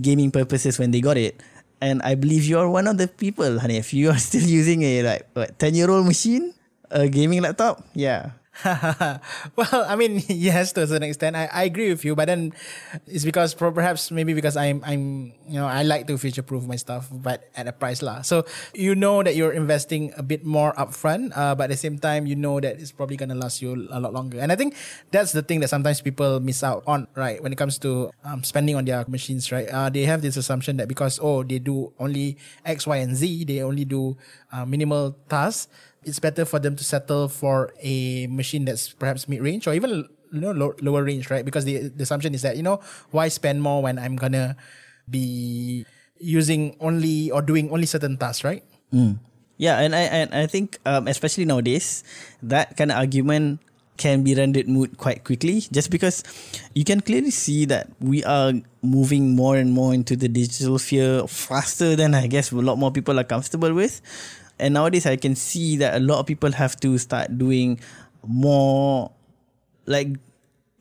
gaming 0.00 0.30
purposes 0.30 0.78
when 0.78 0.90
they 0.90 1.00
got 1.00 1.16
it 1.16 1.40
and 1.84 2.00
I 2.00 2.16
believe 2.16 2.48
you're 2.48 2.72
one 2.72 2.88
of 2.88 2.96
the 2.96 3.08
people, 3.08 3.60
honey. 3.60 3.76
If 3.76 3.92
you 3.92 4.08
are 4.08 4.18
still 4.28 4.48
using 4.48 4.80
a 4.82 5.02
like 5.04 5.28
what 5.36 5.58
ten 5.60 5.76
year 5.76 5.92
old 5.92 6.08
machine, 6.08 6.56
a 6.88 7.08
gaming 7.08 7.44
laptop, 7.44 7.84
yeah. 7.92 8.32
well, 9.56 9.82
I 9.88 9.96
mean, 9.96 10.22
yes, 10.28 10.72
to 10.72 10.82
a 10.82 10.86
certain 10.86 11.02
extent, 11.10 11.34
I, 11.34 11.50
I 11.52 11.64
agree 11.64 11.90
with 11.90 12.04
you, 12.04 12.14
but 12.14 12.26
then 12.26 12.54
it's 13.06 13.24
because 13.24 13.52
perhaps 13.54 14.10
maybe 14.10 14.32
because 14.32 14.56
I'm 14.56 14.78
I'm 14.86 15.34
you 15.48 15.58
know 15.58 15.66
I 15.66 15.82
like 15.82 16.06
to 16.06 16.16
future 16.18 16.42
proof 16.42 16.62
my 16.62 16.76
stuff, 16.76 17.10
but 17.10 17.50
at 17.56 17.66
a 17.66 17.72
price 17.72 18.00
lah. 18.00 18.22
So 18.22 18.46
you 18.72 18.94
know 18.94 19.22
that 19.22 19.34
you're 19.34 19.52
investing 19.52 20.14
a 20.16 20.22
bit 20.22 20.46
more 20.46 20.72
upfront, 20.78 21.34
uh, 21.34 21.54
but 21.54 21.64
at 21.64 21.74
the 21.74 21.82
same 21.82 21.98
time, 21.98 22.26
you 22.26 22.36
know 22.36 22.60
that 22.60 22.78
it's 22.78 22.92
probably 22.92 23.16
gonna 23.16 23.34
last 23.34 23.58
you 23.60 23.74
a 23.90 23.98
lot 23.98 24.14
longer. 24.14 24.38
And 24.38 24.52
I 24.52 24.56
think 24.56 24.78
that's 25.10 25.32
the 25.32 25.42
thing 25.42 25.58
that 25.60 25.68
sometimes 25.68 26.00
people 26.00 26.38
miss 26.38 26.62
out 26.62 26.84
on, 26.86 27.08
right? 27.18 27.42
When 27.42 27.50
it 27.50 27.58
comes 27.58 27.78
to 27.82 28.14
um, 28.22 28.44
spending 28.44 28.76
on 28.76 28.84
their 28.84 29.04
machines, 29.08 29.50
right? 29.50 29.66
Uh, 29.66 29.90
they 29.90 30.06
have 30.06 30.22
this 30.22 30.36
assumption 30.36 30.76
that 30.78 30.86
because 30.86 31.18
oh 31.18 31.42
they 31.42 31.58
do 31.58 31.90
only 31.98 32.38
X, 32.64 32.86
Y, 32.86 32.96
and 33.02 33.16
Z, 33.16 33.44
they 33.50 33.62
only 33.62 33.84
do 33.84 34.16
uh, 34.54 34.64
minimal 34.64 35.18
tasks 35.28 35.66
it's 36.04 36.20
better 36.20 36.44
for 36.44 36.60
them 36.60 36.76
to 36.76 36.84
settle 36.84 37.28
for 37.28 37.72
a 37.80 38.26
machine 38.28 38.64
that's 38.64 38.92
perhaps 38.92 39.26
mid 39.28 39.40
range 39.40 39.66
or 39.66 39.74
even 39.74 40.06
you 40.32 40.40
know 40.40 40.52
low, 40.52 40.74
lower 40.80 41.02
range, 41.04 41.30
right? 41.30 41.44
Because 41.44 41.64
the, 41.64 41.88
the 41.88 42.02
assumption 42.02 42.34
is 42.34 42.42
that 42.42 42.56
you 42.56 42.62
know 42.62 42.80
why 43.10 43.28
spend 43.28 43.62
more 43.62 43.82
when 43.82 43.98
I'm 43.98 44.16
gonna 44.16 44.56
be 45.08 45.86
using 46.18 46.76
only 46.80 47.30
or 47.30 47.42
doing 47.42 47.70
only 47.70 47.86
certain 47.86 48.16
tasks, 48.16 48.44
right? 48.44 48.62
Mm. 48.92 49.18
Yeah, 49.56 49.78
and 49.80 49.94
I 49.94 50.02
and 50.10 50.34
I 50.34 50.46
think 50.46 50.78
um, 50.84 51.08
especially 51.08 51.44
nowadays 51.44 52.02
that 52.42 52.76
kind 52.76 52.90
of 52.90 52.98
argument 52.98 53.60
can 53.96 54.24
be 54.26 54.34
rendered 54.34 54.66
moot 54.66 54.98
quite 54.98 55.22
quickly 55.22 55.62
just 55.70 55.88
because 55.88 56.26
you 56.74 56.82
can 56.82 57.00
clearly 57.00 57.30
see 57.30 57.64
that 57.64 57.86
we 58.00 58.24
are 58.24 58.52
moving 58.82 59.36
more 59.36 59.54
and 59.54 59.70
more 59.70 59.94
into 59.94 60.16
the 60.16 60.26
digital 60.26 60.78
sphere 60.78 61.22
faster 61.28 61.94
than 61.94 62.12
I 62.12 62.26
guess 62.26 62.50
a 62.50 62.56
lot 62.56 62.76
more 62.76 62.90
people 62.90 63.20
are 63.20 63.24
comfortable 63.24 63.72
with. 63.72 64.02
And 64.58 64.74
nowadays, 64.74 65.06
I 65.06 65.16
can 65.16 65.34
see 65.34 65.76
that 65.78 65.94
a 65.94 66.00
lot 66.00 66.20
of 66.20 66.26
people 66.26 66.52
have 66.52 66.78
to 66.80 66.98
start 66.98 67.38
doing 67.38 67.80
more 68.26 69.10
like 69.86 70.08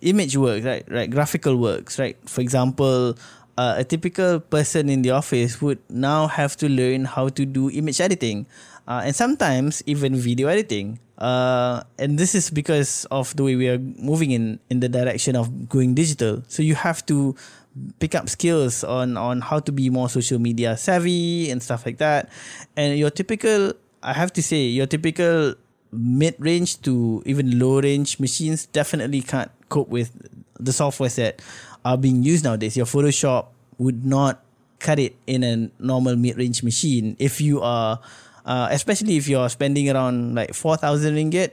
image 0.01 0.37
work, 0.37 0.63
right? 0.63 0.85
Right, 0.89 1.09
graphical 1.09 1.57
works, 1.57 1.97
right? 1.97 2.17
For 2.29 2.41
example, 2.41 3.17
uh, 3.57 3.75
a 3.77 3.83
typical 3.83 4.39
person 4.39 4.89
in 4.89 5.01
the 5.01 5.11
office 5.11 5.61
would 5.61 5.79
now 5.89 6.27
have 6.27 6.55
to 6.57 6.69
learn 6.69 7.05
how 7.05 7.29
to 7.29 7.45
do 7.45 7.69
image 7.69 8.01
editing, 8.01 8.45
uh, 8.87 9.01
and 9.05 9.15
sometimes 9.15 9.81
even 9.85 10.15
video 10.15 10.47
editing. 10.47 10.99
Uh, 11.17 11.83
and 11.99 12.17
this 12.17 12.35
is 12.35 12.49
because 12.49 13.05
of 13.11 13.35
the 13.37 13.43
way 13.43 13.55
we 13.55 13.69
are 13.69 13.77
moving 13.77 14.31
in 14.31 14.59
in 14.69 14.81
the 14.81 14.89
direction 14.89 15.35
of 15.35 15.69
going 15.69 15.93
digital. 15.93 16.43
So 16.47 16.63
you 16.63 16.75
have 16.75 17.05
to 17.05 17.35
pick 17.99 18.13
up 18.15 18.29
skills 18.29 18.83
on 18.83 19.17
on 19.17 19.41
how 19.41 19.59
to 19.59 19.71
be 19.71 19.89
more 19.89 20.09
social 20.09 20.39
media 20.39 20.77
savvy 20.77 21.49
and 21.49 21.61
stuff 21.61 21.85
like 21.85 21.97
that. 21.97 22.29
And 22.77 22.97
your 22.97 23.09
typical, 23.09 23.73
I 24.01 24.13
have 24.13 24.33
to 24.33 24.43
say, 24.43 24.69
your 24.69 24.85
typical 24.85 25.55
mid 25.91 26.35
range 26.39 26.81
to 26.81 27.23
even 27.25 27.59
low 27.59 27.81
range 27.81 28.19
machines 28.19 28.65
definitely 28.65 29.21
can't 29.21 29.51
cope 29.69 29.89
with 29.89 30.11
the 30.59 30.73
software 30.73 31.09
that 31.09 31.41
are 31.85 31.97
being 31.97 32.23
used 32.23 32.43
nowadays. 32.43 32.77
Your 32.77 32.85
Photoshop 32.85 33.47
would 33.77 34.05
not 34.05 34.43
cut 34.79 34.99
it 34.99 35.15
in 35.25 35.43
a 35.43 35.71
normal 35.79 36.15
mid 36.15 36.37
range 36.37 36.61
machine 36.63 37.15
if 37.19 37.41
you 37.41 37.61
are, 37.61 37.99
uh, 38.45 38.67
especially 38.71 39.17
if 39.17 39.27
you're 39.27 39.49
spending 39.49 39.89
around 39.89 40.35
like 40.35 40.53
four 40.53 40.77
thousand 40.77 41.15
ringgit 41.15 41.51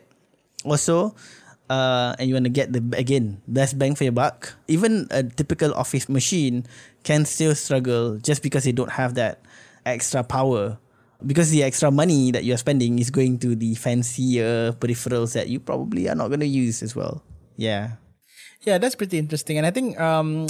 or 0.65 0.77
so 0.77 1.15
uh, 1.71 2.19
and 2.19 2.27
you 2.27 2.35
want 2.35 2.45
to 2.45 2.53
get 2.53 2.75
the 2.75 2.83
again 2.99 3.41
best 3.47 3.79
bang 3.79 3.95
for 3.95 4.03
your 4.03 4.13
buck, 4.13 4.59
even 4.67 5.07
a 5.15 5.23
typical 5.23 5.73
office 5.79 6.11
machine 6.11 6.67
can 7.07 7.25
still 7.25 7.55
struggle 7.55 8.19
just 8.19 8.43
because 8.43 8.67
they 8.67 8.75
don't 8.75 8.91
have 8.99 9.15
that 9.15 9.41
extra 9.87 10.27
power. 10.27 10.77
Because 11.25 11.51
the 11.53 11.63
extra 11.63 11.91
money 11.93 12.33
that 12.33 12.45
you're 12.45 12.57
spending 12.57 12.99
is 12.99 13.11
going 13.13 13.39
to 13.45 13.55
the 13.55 13.77
fancier 13.77 14.73
peripherals 14.73 15.35
that 15.35 15.49
you 15.49 15.61
probably 15.61 16.09
are 16.09 16.17
not 16.17 16.29
going 16.29 16.41
to 16.41 16.49
use 16.49 16.83
as 16.83 16.97
well. 16.97 17.23
Yeah. 17.57 18.01
Yeah, 18.65 18.79
that's 18.79 18.97
pretty 18.97 19.19
interesting. 19.19 19.59
And 19.59 19.67
I 19.67 19.71
think 19.71 20.01
um, 20.01 20.49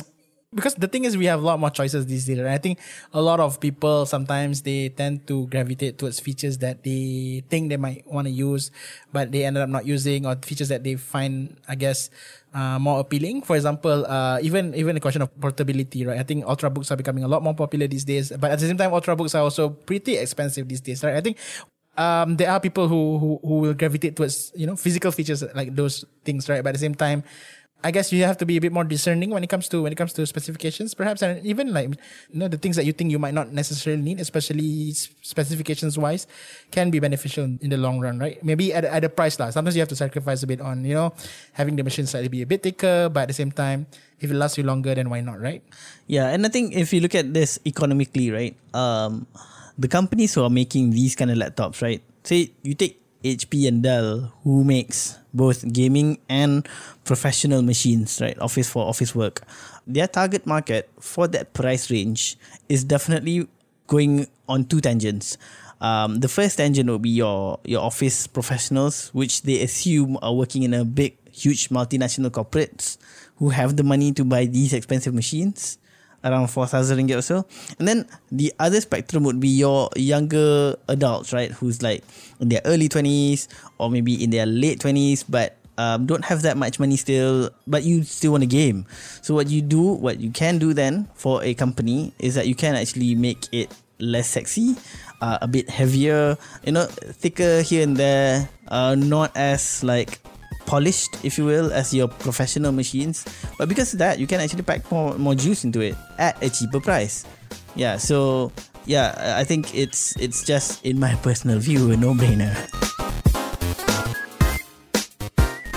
because 0.52 0.74
the 0.74 0.88
thing 0.88 1.04
is 1.04 1.16
we 1.16 1.26
have 1.26 1.40
a 1.40 1.46
lot 1.46 1.60
more 1.60 1.70
choices 1.70 2.06
these 2.06 2.26
days. 2.26 2.38
And 2.38 2.48
I 2.48 2.58
think 2.58 2.80
a 3.12 3.22
lot 3.22 3.38
of 3.38 3.60
people 3.60 4.04
sometimes 4.04 4.62
they 4.62 4.88
tend 4.88 5.26
to 5.28 5.46
gravitate 5.46 5.98
towards 5.98 6.18
features 6.18 6.58
that 6.58 6.82
they 6.82 7.44
think 7.48 7.68
they 7.68 7.76
might 7.76 8.04
want 8.06 8.26
to 8.26 8.32
use, 8.32 8.70
but 9.12 9.30
they 9.30 9.44
ended 9.44 9.62
up 9.62 9.68
not 9.68 9.86
using, 9.86 10.26
or 10.26 10.34
features 10.42 10.68
that 10.68 10.82
they 10.82 10.96
find, 10.96 11.56
I 11.68 11.76
guess, 11.76 12.10
uh, 12.52 12.78
more 12.80 12.98
appealing. 12.98 13.42
For 13.42 13.54
example, 13.54 14.04
uh, 14.06 14.40
even 14.42 14.74
even 14.74 14.94
the 14.94 15.00
question 15.00 15.22
of 15.22 15.30
portability, 15.40 16.04
right? 16.04 16.18
I 16.18 16.24
think 16.24 16.44
ultrabooks 16.44 16.90
are 16.90 16.96
becoming 16.96 17.22
a 17.22 17.28
lot 17.28 17.42
more 17.42 17.54
popular 17.54 17.86
these 17.86 18.04
days, 18.04 18.32
but 18.34 18.50
at 18.50 18.58
the 18.58 18.66
same 18.66 18.76
time, 18.76 18.90
ultrabooks 18.90 19.34
are 19.38 19.42
also 19.42 19.70
pretty 19.70 20.16
expensive 20.18 20.66
these 20.66 20.80
days, 20.80 21.04
right? 21.04 21.14
I 21.14 21.20
think 21.20 21.38
um, 21.96 22.36
there 22.36 22.50
are 22.50 22.58
people 22.58 22.88
who, 22.88 23.18
who 23.18 23.40
who 23.42 23.54
will 23.60 23.74
gravitate 23.74 24.16
towards 24.16 24.50
you 24.56 24.66
know 24.66 24.74
physical 24.74 25.12
features 25.12 25.44
like 25.54 25.74
those 25.76 26.04
things, 26.24 26.48
right? 26.48 26.62
But 26.62 26.70
at 26.70 26.82
the 26.82 26.86
same 26.86 26.94
time, 26.94 27.22
I 27.82 27.90
guess 27.90 28.12
you 28.12 28.24
have 28.24 28.36
to 28.38 28.46
be 28.46 28.56
a 28.56 28.60
bit 28.60 28.72
more 28.72 28.84
discerning 28.84 29.30
when 29.30 29.42
it 29.42 29.48
comes 29.48 29.68
to 29.72 29.82
when 29.82 29.92
it 29.92 29.96
comes 29.96 30.12
to 30.14 30.26
specifications, 30.26 30.92
perhaps, 30.92 31.22
and 31.22 31.40
even 31.44 31.72
like 31.72 31.88
you 32.28 32.38
know 32.38 32.48
the 32.48 32.58
things 32.60 32.76
that 32.76 32.84
you 32.84 32.92
think 32.92 33.10
you 33.10 33.18
might 33.18 33.32
not 33.32 33.52
necessarily 33.52 34.02
need, 34.02 34.20
especially 34.20 34.92
specifications 34.92 35.96
wise, 35.96 36.26
can 36.70 36.90
be 36.90 37.00
beneficial 37.00 37.44
in 37.44 37.68
the 37.70 37.80
long 37.80 38.00
run, 38.00 38.18
right? 38.18 38.42
Maybe 38.44 38.74
at 38.74 38.84
at 38.84 39.04
a 39.04 39.08
price 39.08 39.40
lah. 39.40 39.48
Sometimes 39.48 39.76
you 39.76 39.80
have 39.80 39.92
to 39.92 39.96
sacrifice 39.96 40.42
a 40.42 40.48
bit 40.48 40.60
on 40.60 40.84
you 40.84 40.92
know 40.92 41.16
having 41.56 41.76
the 41.76 41.84
machine 41.84 42.04
slightly 42.04 42.28
be 42.28 42.42
a 42.42 42.48
bit 42.48 42.62
thicker, 42.62 43.08
but 43.08 43.24
at 43.24 43.28
the 43.32 43.38
same 43.38 43.52
time, 43.52 43.88
if 44.20 44.28
it 44.28 44.36
lasts 44.36 44.60
you 44.60 44.64
longer, 44.64 44.92
then 44.92 45.08
why 45.08 45.24
not, 45.24 45.40
right? 45.40 45.64
Yeah, 46.04 46.28
and 46.28 46.44
I 46.44 46.50
think 46.52 46.76
if 46.76 46.92
you 46.92 47.00
look 47.00 47.14
at 47.14 47.32
this 47.32 47.56
economically, 47.64 48.28
right, 48.28 48.56
um, 48.76 49.24
the 49.78 49.88
companies 49.88 50.36
who 50.36 50.44
are 50.44 50.52
making 50.52 50.92
these 50.92 51.16
kind 51.16 51.32
of 51.32 51.40
laptops, 51.40 51.80
right, 51.80 52.04
say 52.24 52.52
you 52.60 52.76
take 52.76 53.00
HP 53.24 53.68
and 53.68 53.80
Dell, 53.82 54.32
who 54.44 54.64
makes 54.64 55.19
both 55.32 55.66
gaming 55.72 56.18
and 56.28 56.68
professional 57.04 57.62
machines, 57.62 58.20
right? 58.20 58.38
Office 58.38 58.68
for 58.68 58.86
office 58.86 59.14
work. 59.14 59.42
Their 59.86 60.08
target 60.08 60.46
market 60.46 60.88
for 61.00 61.28
that 61.28 61.52
price 61.52 61.90
range 61.90 62.36
is 62.68 62.84
definitely 62.84 63.48
going 63.86 64.26
on 64.48 64.64
two 64.64 64.80
tangents. 64.80 65.36
Um, 65.80 66.20
the 66.20 66.28
first 66.28 66.58
tangent 66.58 66.88
will 66.88 66.98
be 67.00 67.10
your 67.10 67.58
your 67.64 67.80
office 67.82 68.26
professionals, 68.26 69.08
which 69.12 69.42
they 69.42 69.62
assume 69.62 70.18
are 70.20 70.34
working 70.34 70.62
in 70.62 70.74
a 70.74 70.84
big, 70.84 71.16
huge 71.32 71.70
multinational 71.70 72.30
corporates 72.30 72.98
who 73.36 73.48
have 73.48 73.76
the 73.76 73.82
money 73.82 74.12
to 74.12 74.24
buy 74.24 74.44
these 74.44 74.74
expensive 74.74 75.14
machines 75.14 75.79
around 76.24 76.48
4,000 76.48 76.98
ringgit 76.98 77.18
or 77.18 77.22
so. 77.22 77.46
And 77.78 77.88
then 77.88 78.06
the 78.30 78.52
other 78.58 78.80
spectrum 78.80 79.24
would 79.24 79.40
be 79.40 79.48
your 79.48 79.90
younger 79.96 80.76
adults, 80.88 81.32
right? 81.32 81.50
Who's 81.52 81.82
like 81.82 82.04
in 82.40 82.48
their 82.48 82.60
early 82.64 82.88
20s 82.88 83.48
or 83.78 83.90
maybe 83.90 84.22
in 84.22 84.30
their 84.30 84.46
late 84.46 84.80
20s, 84.80 85.24
but 85.28 85.56
um, 85.78 86.04
don't 86.04 86.24
have 86.24 86.42
that 86.42 86.56
much 86.56 86.78
money 86.78 86.96
still, 86.96 87.48
but 87.66 87.84
you 87.84 88.02
still 88.04 88.32
want 88.32 88.44
a 88.44 88.46
game. 88.46 88.84
So 89.22 89.34
what 89.34 89.48
you 89.48 89.62
do, 89.62 89.80
what 89.80 90.20
you 90.20 90.30
can 90.30 90.58
do 90.58 90.74
then 90.74 91.08
for 91.14 91.42
a 91.42 91.54
company 91.54 92.12
is 92.18 92.34
that 92.34 92.46
you 92.46 92.54
can 92.54 92.74
actually 92.74 93.14
make 93.14 93.48
it 93.50 93.72
less 93.98 94.28
sexy, 94.28 94.76
uh, 95.20 95.38
a 95.40 95.48
bit 95.48 95.70
heavier, 95.70 96.36
you 96.64 96.72
know, 96.72 96.84
thicker 96.84 97.62
here 97.62 97.82
and 97.82 97.96
there, 97.96 98.48
uh, 98.68 98.94
not 98.94 99.32
as 99.36 99.82
like 99.82 100.20
polished, 100.66 101.24
if 101.24 101.38
you 101.38 101.44
will, 101.44 101.72
as 101.72 101.92
your 101.94 102.08
professional 102.08 102.72
machines. 102.72 103.24
But 103.58 103.68
because 103.68 103.92
of 103.92 103.98
that, 104.00 104.18
you 104.18 104.26
can 104.26 104.40
actually 104.40 104.62
pack 104.62 104.90
more 104.90 105.16
more 105.18 105.34
juice 105.34 105.64
into 105.64 105.80
it 105.80 105.96
at 106.18 106.40
a 106.42 106.50
cheaper 106.50 106.80
price. 106.80 107.24
Yeah, 107.74 107.96
so 107.96 108.52
yeah, 108.86 109.36
I 109.38 109.44
think 109.44 109.74
it's 109.74 110.16
it's 110.16 110.44
just 110.44 110.84
in 110.84 110.98
my 110.98 111.14
personal 111.26 111.58
view 111.58 111.90
a 111.92 111.96
no 111.96 112.14
brainer. 112.14 112.54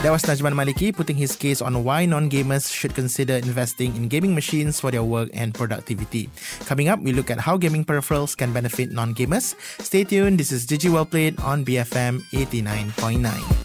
That 0.03 0.11
was 0.11 0.23
Najman 0.27 0.51
Maliki 0.51 0.91
putting 0.91 1.15
his 1.15 1.33
case 1.33 1.61
on 1.61 1.79
why 1.85 2.03
non 2.05 2.29
gamers 2.29 2.67
should 2.67 2.93
consider 2.93 3.39
investing 3.39 3.95
in 3.95 4.11
gaming 4.11 4.35
machines 4.35 4.77
for 4.81 4.91
their 4.91 5.01
work 5.03 5.29
and 5.31 5.55
productivity. 5.55 6.29
Coming 6.67 6.89
up, 6.89 6.99
we 6.99 7.13
look 7.13 7.31
at 7.31 7.39
how 7.39 7.55
gaming 7.55 7.85
peripherals 7.85 8.35
can 8.35 8.51
benefit 8.51 8.91
non 8.91 9.15
gamers. 9.15 9.55
Stay 9.79 10.03
tuned, 10.03 10.43
this 10.43 10.51
is 10.51 10.67
GG 10.67 10.91
Well 10.91 11.05
Played 11.07 11.39
on 11.39 11.63
BFM 11.63 12.19
89.9. 12.35 13.62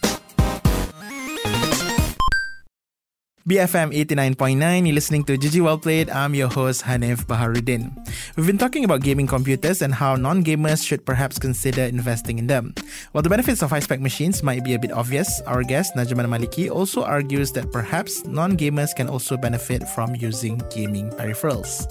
BFM 3.48 3.96
89.9, 3.96 4.84
you're 4.84 4.94
listening 4.94 5.24
to 5.24 5.38
GG 5.38 5.62
Well 5.64 5.78
Played. 5.78 6.10
I'm 6.10 6.34
your 6.34 6.48
host, 6.48 6.84
Hanif 6.84 7.24
Baharuddin. 7.24 7.96
We've 8.36 8.46
been 8.46 8.58
talking 8.58 8.84
about 8.84 9.00
gaming 9.00 9.26
computers 9.26 9.80
and 9.80 9.94
how 9.94 10.16
non 10.16 10.44
gamers 10.44 10.86
should 10.86 11.06
perhaps 11.06 11.38
consider 11.38 11.80
investing 11.84 12.38
in 12.38 12.46
them. 12.46 12.74
While 13.12 13.22
the 13.22 13.30
benefits 13.30 13.62
of 13.62 13.70
high 13.70 13.80
spec 13.80 14.00
machines 14.00 14.42
might 14.42 14.64
be 14.64 14.74
a 14.74 14.78
bit 14.78 14.92
obvious, 14.92 15.40
our 15.46 15.62
guest, 15.62 15.96
Najman 15.96 16.28
Maliki, 16.28 16.70
also 16.70 17.02
argues 17.02 17.50
that 17.52 17.72
perhaps 17.72 18.22
non 18.26 18.52
gamers 18.54 18.94
can 18.94 19.08
also 19.08 19.38
benefit 19.38 19.88
from 19.96 20.14
using 20.14 20.60
gaming 20.68 21.08
peripherals. 21.16 21.88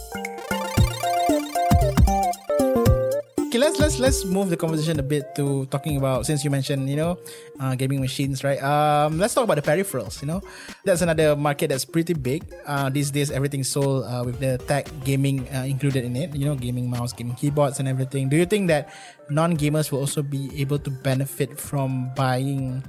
Okay, 3.58 3.66
let's 3.66 3.80
let's 3.80 3.98
let's 4.00 4.26
move 4.26 4.50
the 4.50 4.58
conversation 4.58 5.00
a 5.00 5.04
bit 5.04 5.34
to 5.36 5.66
talking 5.74 5.98
about 5.98 6.26
since 6.26 6.44
you 6.44 6.50
mentioned 6.50 6.90
you 6.90 6.96
know 6.96 7.18
uh, 7.60 7.74
gaming 7.76 8.00
machines, 8.00 8.44
right? 8.44 8.62
Um, 8.62 9.18
let's 9.18 9.34
talk 9.34 9.44
about 9.44 9.58
the 9.58 9.66
peripherals. 9.66 10.22
You 10.22 10.28
know, 10.28 10.42
that's 10.86 11.02
another 11.02 11.36
market 11.36 11.70
that's 11.70 11.86
pretty 11.86 12.14
big 12.14 12.46
uh, 12.66 12.90
these 12.90 13.10
days. 13.10 13.32
Everything's 13.32 13.70
sold 13.70 14.06
uh, 14.06 14.22
with 14.24 14.40
the 14.40 14.58
tech 14.70 14.86
gaming 15.04 15.48
uh, 15.50 15.66
included 15.66 16.06
in 16.06 16.16
it. 16.16 16.36
You 16.36 16.46
know, 16.46 16.56
gaming 16.56 16.90
mouse, 16.90 17.14
gaming 17.14 17.36
keyboards, 17.36 17.80
and 17.80 17.88
everything. 17.88 18.30
Do 18.30 18.38
you 18.38 18.46
think 18.46 18.68
that 18.70 18.94
non-gamers 19.30 19.92
will 19.92 20.00
also 20.00 20.22
be 20.22 20.54
able 20.62 20.80
to 20.80 20.92
benefit 20.92 21.60
from 21.60 22.14
buying 22.14 22.84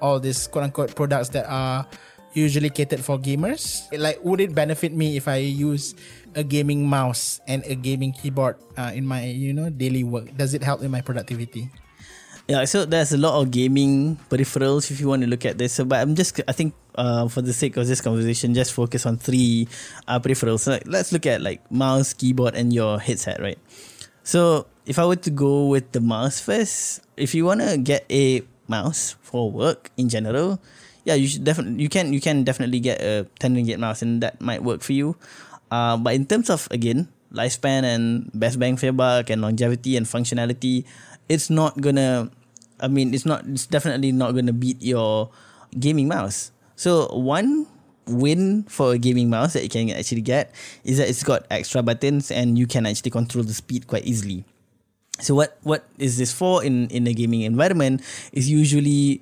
all 0.00 0.20
these 0.20 0.46
quote 0.46 0.64
unquote 0.64 0.94
products 0.94 1.30
that 1.30 1.48
are 1.48 1.86
usually 2.32 2.70
catered 2.70 3.00
for 3.00 3.18
gamers? 3.18 3.88
Like, 3.96 4.22
would 4.24 4.40
it 4.40 4.54
benefit 4.54 4.92
me 4.92 5.16
if 5.16 5.28
I 5.28 5.36
use 5.36 5.94
a 6.34 6.42
gaming 6.42 6.86
mouse 6.86 7.40
and 7.46 7.64
a 7.66 7.74
gaming 7.74 8.12
keyboard 8.12 8.56
uh, 8.76 8.92
in 8.94 9.06
my 9.06 9.24
you 9.26 9.52
know 9.52 9.70
daily 9.70 10.04
work? 10.04 10.36
Does 10.36 10.54
it 10.54 10.62
help 10.62 10.82
in 10.82 10.90
my 10.90 11.00
productivity? 11.00 11.70
Yeah, 12.50 12.66
so 12.66 12.82
there's 12.82 13.12
a 13.14 13.18
lot 13.18 13.38
of 13.38 13.54
gaming 13.54 14.18
peripherals 14.26 14.90
if 14.90 14.98
you 14.98 15.06
want 15.06 15.22
to 15.22 15.30
look 15.30 15.46
at 15.46 15.54
this. 15.54 15.78
So, 15.78 15.84
but 15.84 16.02
I'm 16.02 16.18
just, 16.18 16.34
I 16.48 16.52
think, 16.52 16.74
uh, 16.98 17.28
for 17.28 17.42
the 17.42 17.52
sake 17.52 17.76
of 17.76 17.86
this 17.86 18.00
conversation, 18.00 18.54
just 18.54 18.74
focus 18.74 19.06
on 19.06 19.18
three 19.18 19.68
uh, 20.08 20.18
peripherals. 20.18 20.66
So, 20.66 20.72
like, 20.72 20.82
let's 20.86 21.12
look 21.12 21.26
at 21.26 21.42
like 21.42 21.62
mouse, 21.70 22.12
keyboard, 22.12 22.56
and 22.56 22.74
your 22.74 22.98
headset, 22.98 23.38
right? 23.38 23.58
So, 24.24 24.66
if 24.82 24.98
I 24.98 25.06
were 25.06 25.22
to 25.22 25.30
go 25.30 25.70
with 25.70 25.92
the 25.92 26.00
mouse 26.00 26.40
first, 26.40 27.06
if 27.16 27.38
you 27.38 27.46
want 27.46 27.60
to 27.62 27.78
get 27.78 28.02
a 28.10 28.42
mouse 28.66 29.14
for 29.22 29.46
work 29.46 29.94
in 29.96 30.08
general, 30.08 30.58
yeah, 31.04 31.14
you 31.14 31.28
should 31.28 31.44
definitely 31.44 31.82
you 31.82 31.88
can 31.88 32.12
you 32.12 32.20
can 32.20 32.44
definitely 32.44 32.80
get 32.80 33.00
a 33.00 33.26
10 33.38 33.54
ringgit 33.54 33.78
mouse 33.78 34.02
and 34.02 34.22
that 34.22 34.40
might 34.40 34.62
work 34.62 34.82
for 34.82 34.92
you. 34.92 35.16
Uh, 35.70 35.96
but 35.96 36.14
in 36.14 36.26
terms 36.26 36.50
of 36.50 36.66
again 36.70 37.08
lifespan 37.30 37.86
and 37.86 38.26
best 38.34 38.58
bang 38.58 38.76
for 38.76 38.90
buck 38.90 39.30
and 39.30 39.40
longevity 39.40 39.96
and 39.96 40.06
functionality, 40.06 40.84
it's 41.28 41.48
not 41.48 41.78
gonna. 41.80 42.30
I 42.80 42.88
mean, 42.88 43.14
it's 43.14 43.26
not. 43.26 43.46
It's 43.46 43.66
definitely 43.66 44.12
not 44.12 44.34
gonna 44.34 44.52
beat 44.52 44.82
your 44.82 45.30
gaming 45.78 46.08
mouse. 46.08 46.50
So 46.74 47.06
one 47.14 47.66
win 48.10 48.64
for 48.66 48.92
a 48.92 48.98
gaming 48.98 49.30
mouse 49.30 49.52
that 49.52 49.62
you 49.62 49.68
can 49.68 49.90
actually 49.90 50.22
get 50.22 50.50
is 50.82 50.98
that 50.98 51.08
it's 51.08 51.22
got 51.22 51.46
extra 51.50 51.82
buttons 51.82 52.30
and 52.30 52.58
you 52.58 52.66
can 52.66 52.86
actually 52.86 53.10
control 53.10 53.44
the 53.44 53.54
speed 53.54 53.86
quite 53.86 54.04
easily. 54.04 54.44
So 55.20 55.34
what 55.34 55.58
what 55.62 55.86
is 55.98 56.16
this 56.16 56.32
for 56.32 56.64
in 56.64 56.88
in 56.88 57.06
a 57.06 57.12
gaming 57.12 57.42
environment 57.42 58.02
is 58.32 58.50
usually 58.50 59.20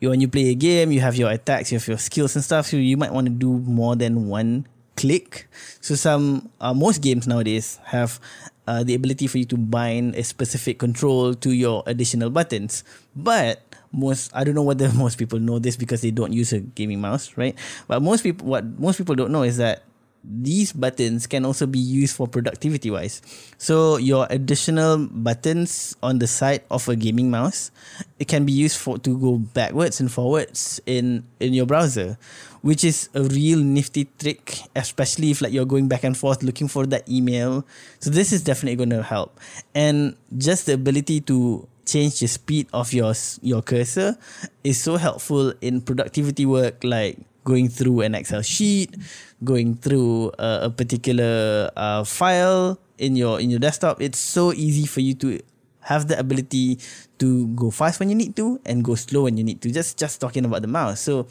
when 0.00 0.20
you 0.20 0.28
play 0.28 0.50
a 0.50 0.54
game, 0.54 0.90
you 0.90 1.00
have 1.00 1.16
your 1.16 1.30
attacks, 1.30 1.70
you 1.70 1.78
have 1.78 1.86
your 1.86 1.98
skills 1.98 2.34
and 2.34 2.44
stuff. 2.44 2.66
So 2.66 2.76
you 2.76 2.96
might 2.96 3.12
want 3.12 3.26
to 3.26 3.32
do 3.32 3.58
more 3.62 3.94
than 3.96 4.26
one 4.26 4.66
click. 4.96 5.48
So 5.80 5.94
some 5.94 6.50
uh, 6.60 6.74
most 6.74 7.02
games 7.02 7.26
nowadays 7.26 7.78
have 7.86 8.20
uh, 8.66 8.84
the 8.84 8.94
ability 8.94 9.26
for 9.26 9.38
you 9.38 9.44
to 9.46 9.56
bind 9.56 10.14
a 10.14 10.22
specific 10.22 10.78
control 10.78 11.34
to 11.34 11.50
your 11.50 11.82
additional 11.86 12.30
buttons. 12.30 12.84
But 13.16 13.62
most 13.92 14.30
I 14.34 14.44
don't 14.44 14.54
know 14.54 14.62
whether 14.62 14.90
most 14.96 15.18
people 15.18 15.38
know 15.38 15.58
this 15.58 15.76
because 15.76 16.00
they 16.00 16.10
don't 16.10 16.32
use 16.32 16.52
a 16.52 16.60
gaming 16.60 17.00
mouse, 17.00 17.36
right? 17.36 17.56
But 17.88 18.02
most 18.02 18.22
people 18.22 18.46
what 18.46 18.64
most 18.78 18.98
people 18.98 19.14
don't 19.14 19.32
know 19.32 19.42
is 19.42 19.56
that 19.58 19.84
these 20.22 20.72
buttons 20.72 21.26
can 21.26 21.44
also 21.44 21.66
be 21.66 21.78
used 21.78 22.14
for 22.14 22.28
productivity 22.28 22.90
wise. 22.90 23.20
So 23.58 23.96
your 23.96 24.26
additional 24.30 24.98
buttons 25.10 25.96
on 26.02 26.18
the 26.20 26.26
side 26.26 26.62
of 26.70 26.88
a 26.88 26.94
gaming 26.94 27.30
mouse, 27.30 27.70
it 28.18 28.28
can 28.28 28.46
be 28.46 28.52
used 28.52 28.78
for 28.78 28.98
to 28.98 29.18
go 29.18 29.38
backwards 29.38 30.00
and 30.00 30.10
forwards 30.10 30.80
in 30.86 31.26
in 31.40 31.54
your 31.54 31.66
browser, 31.66 32.18
which 32.62 32.82
is 32.84 33.10
a 33.14 33.22
real 33.22 33.58
nifty 33.58 34.08
trick, 34.18 34.62
especially 34.74 35.30
if 35.30 35.42
like 35.42 35.52
you're 35.52 35.66
going 35.66 35.88
back 35.88 36.04
and 36.04 36.16
forth 36.16 36.42
looking 36.42 36.68
for 36.68 36.86
that 36.86 37.06
email. 37.08 37.66
So 37.98 38.10
this 38.10 38.32
is 38.32 38.42
definitely 38.42 38.76
going 38.76 38.90
to 38.90 39.02
help. 39.02 39.38
And 39.74 40.16
just 40.38 40.66
the 40.66 40.74
ability 40.74 41.20
to 41.22 41.68
change 41.84 42.20
the 42.20 42.28
speed 42.30 42.68
of 42.72 42.94
your 42.94 43.12
your 43.42 43.60
cursor 43.60 44.16
is 44.62 44.80
so 44.80 44.96
helpful 44.96 45.52
in 45.60 45.82
productivity 45.82 46.46
work 46.46 46.82
like 46.86 47.18
going 47.44 47.68
through 47.68 48.02
an 48.02 48.14
Excel 48.14 48.42
sheet, 48.42 48.94
going 49.42 49.74
through 49.74 50.30
a, 50.38 50.66
a 50.66 50.70
particular 50.70 51.70
uh, 51.76 52.04
file 52.04 52.78
in 52.98 53.16
your 53.16 53.40
in 53.40 53.50
your 53.50 53.58
desktop. 53.58 54.00
It's 54.00 54.18
so 54.18 54.52
easy 54.54 54.86
for 54.86 55.00
you 55.02 55.14
to 55.26 55.42
have 55.82 56.08
the 56.08 56.18
ability 56.18 56.78
to 57.18 57.48
go 57.54 57.70
fast 57.70 58.00
when 58.00 58.08
you 58.08 58.14
need 58.14 58.34
to 58.36 58.60
and 58.64 58.84
go 58.84 58.94
slow 58.94 59.24
when 59.24 59.36
you 59.36 59.44
need 59.44 59.60
to. 59.62 59.70
Just 59.70 59.98
just 59.98 60.20
talking 60.20 60.44
about 60.44 60.62
the 60.62 60.68
mouse. 60.70 61.00
So 61.00 61.26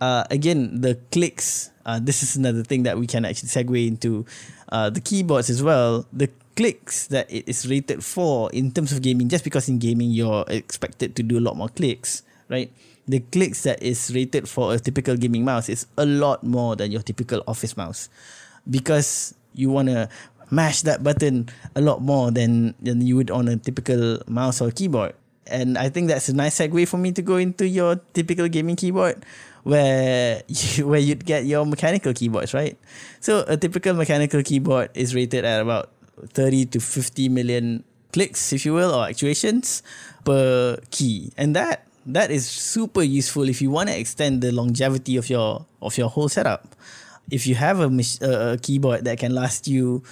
uh, 0.00 0.24
again, 0.30 0.80
the 0.80 0.98
clicks. 1.10 1.70
Uh, 1.84 1.98
this 1.98 2.22
is 2.22 2.36
another 2.36 2.62
thing 2.62 2.84
that 2.84 2.98
we 2.98 3.06
can 3.06 3.24
actually 3.24 3.48
segue 3.48 3.86
into 3.88 4.24
uh, 4.68 4.90
the 4.90 5.00
keyboards 5.00 5.50
as 5.50 5.62
well. 5.62 6.06
The 6.12 6.30
clicks 6.56 7.06
that 7.08 7.30
it 7.32 7.48
is 7.48 7.66
rated 7.68 8.04
for 8.04 8.50
in 8.52 8.70
terms 8.70 8.92
of 8.92 9.02
gaming, 9.02 9.28
just 9.28 9.44
because 9.44 9.68
in 9.68 9.78
gaming 9.78 10.10
you're 10.10 10.44
expected 10.48 11.16
to 11.16 11.22
do 11.22 11.38
a 11.38 11.42
lot 11.42 11.56
more 11.56 11.68
clicks, 11.68 12.22
right? 12.48 12.70
the 13.10 13.20
clicks 13.34 13.64
that 13.64 13.82
is 13.82 14.14
rated 14.14 14.48
for 14.48 14.72
a 14.74 14.78
typical 14.78 15.16
gaming 15.16 15.44
mouse 15.44 15.68
is 15.68 15.86
a 15.98 16.06
lot 16.06 16.44
more 16.44 16.76
than 16.76 16.92
your 16.92 17.02
typical 17.02 17.42
office 17.46 17.76
mouse 17.76 18.08
because 18.70 19.34
you 19.52 19.68
want 19.68 19.88
to 19.88 20.08
mash 20.50 20.82
that 20.82 21.02
button 21.02 21.48
a 21.74 21.80
lot 21.80 22.02
more 22.02 22.30
than, 22.30 22.74
than 22.80 23.00
you 23.00 23.16
would 23.16 23.30
on 23.30 23.48
a 23.48 23.56
typical 23.56 24.20
mouse 24.26 24.60
or 24.60 24.70
keyboard. 24.70 25.14
And 25.46 25.78
I 25.78 25.88
think 25.88 26.08
that's 26.08 26.28
a 26.28 26.34
nice 26.34 26.58
segue 26.58 26.86
for 26.86 26.96
me 26.98 27.12
to 27.12 27.22
go 27.22 27.36
into 27.36 27.66
your 27.66 27.96
typical 28.14 28.48
gaming 28.48 28.76
keyboard 28.76 29.24
where 29.62 30.42
you, 30.48 30.86
where 30.86 31.00
you'd 31.00 31.24
get 31.24 31.44
your 31.44 31.66
mechanical 31.66 32.12
keyboards, 32.12 32.54
right? 32.54 32.78
So 33.20 33.44
a 33.46 33.56
typical 33.56 33.94
mechanical 33.94 34.42
keyboard 34.42 34.90
is 34.94 35.14
rated 35.14 35.44
at 35.44 35.60
about 35.60 35.90
30 36.34 36.66
to 36.66 36.80
50 36.80 37.28
million 37.28 37.84
clicks, 38.12 38.52
if 38.52 38.64
you 38.64 38.74
will, 38.74 38.94
or 38.94 39.06
actuations 39.06 39.82
per 40.24 40.78
key. 40.90 41.32
And 41.36 41.54
that 41.56 41.86
that 42.06 42.30
is 42.30 42.48
super 42.48 43.02
useful 43.02 43.48
if 43.48 43.60
you 43.60 43.70
want 43.70 43.88
to 43.88 43.98
extend 43.98 44.42
the 44.42 44.52
longevity 44.52 45.16
of 45.16 45.28
your 45.28 45.66
of 45.82 45.96
your 45.98 46.08
whole 46.08 46.28
setup. 46.28 46.74
If 47.30 47.46
you 47.46 47.54
have 47.54 47.80
a, 47.80 47.90
a 48.22 48.58
keyboard 48.58 49.04
that 49.04 49.18
can 49.18 49.34
last 49.34 49.68
you 49.68 50.02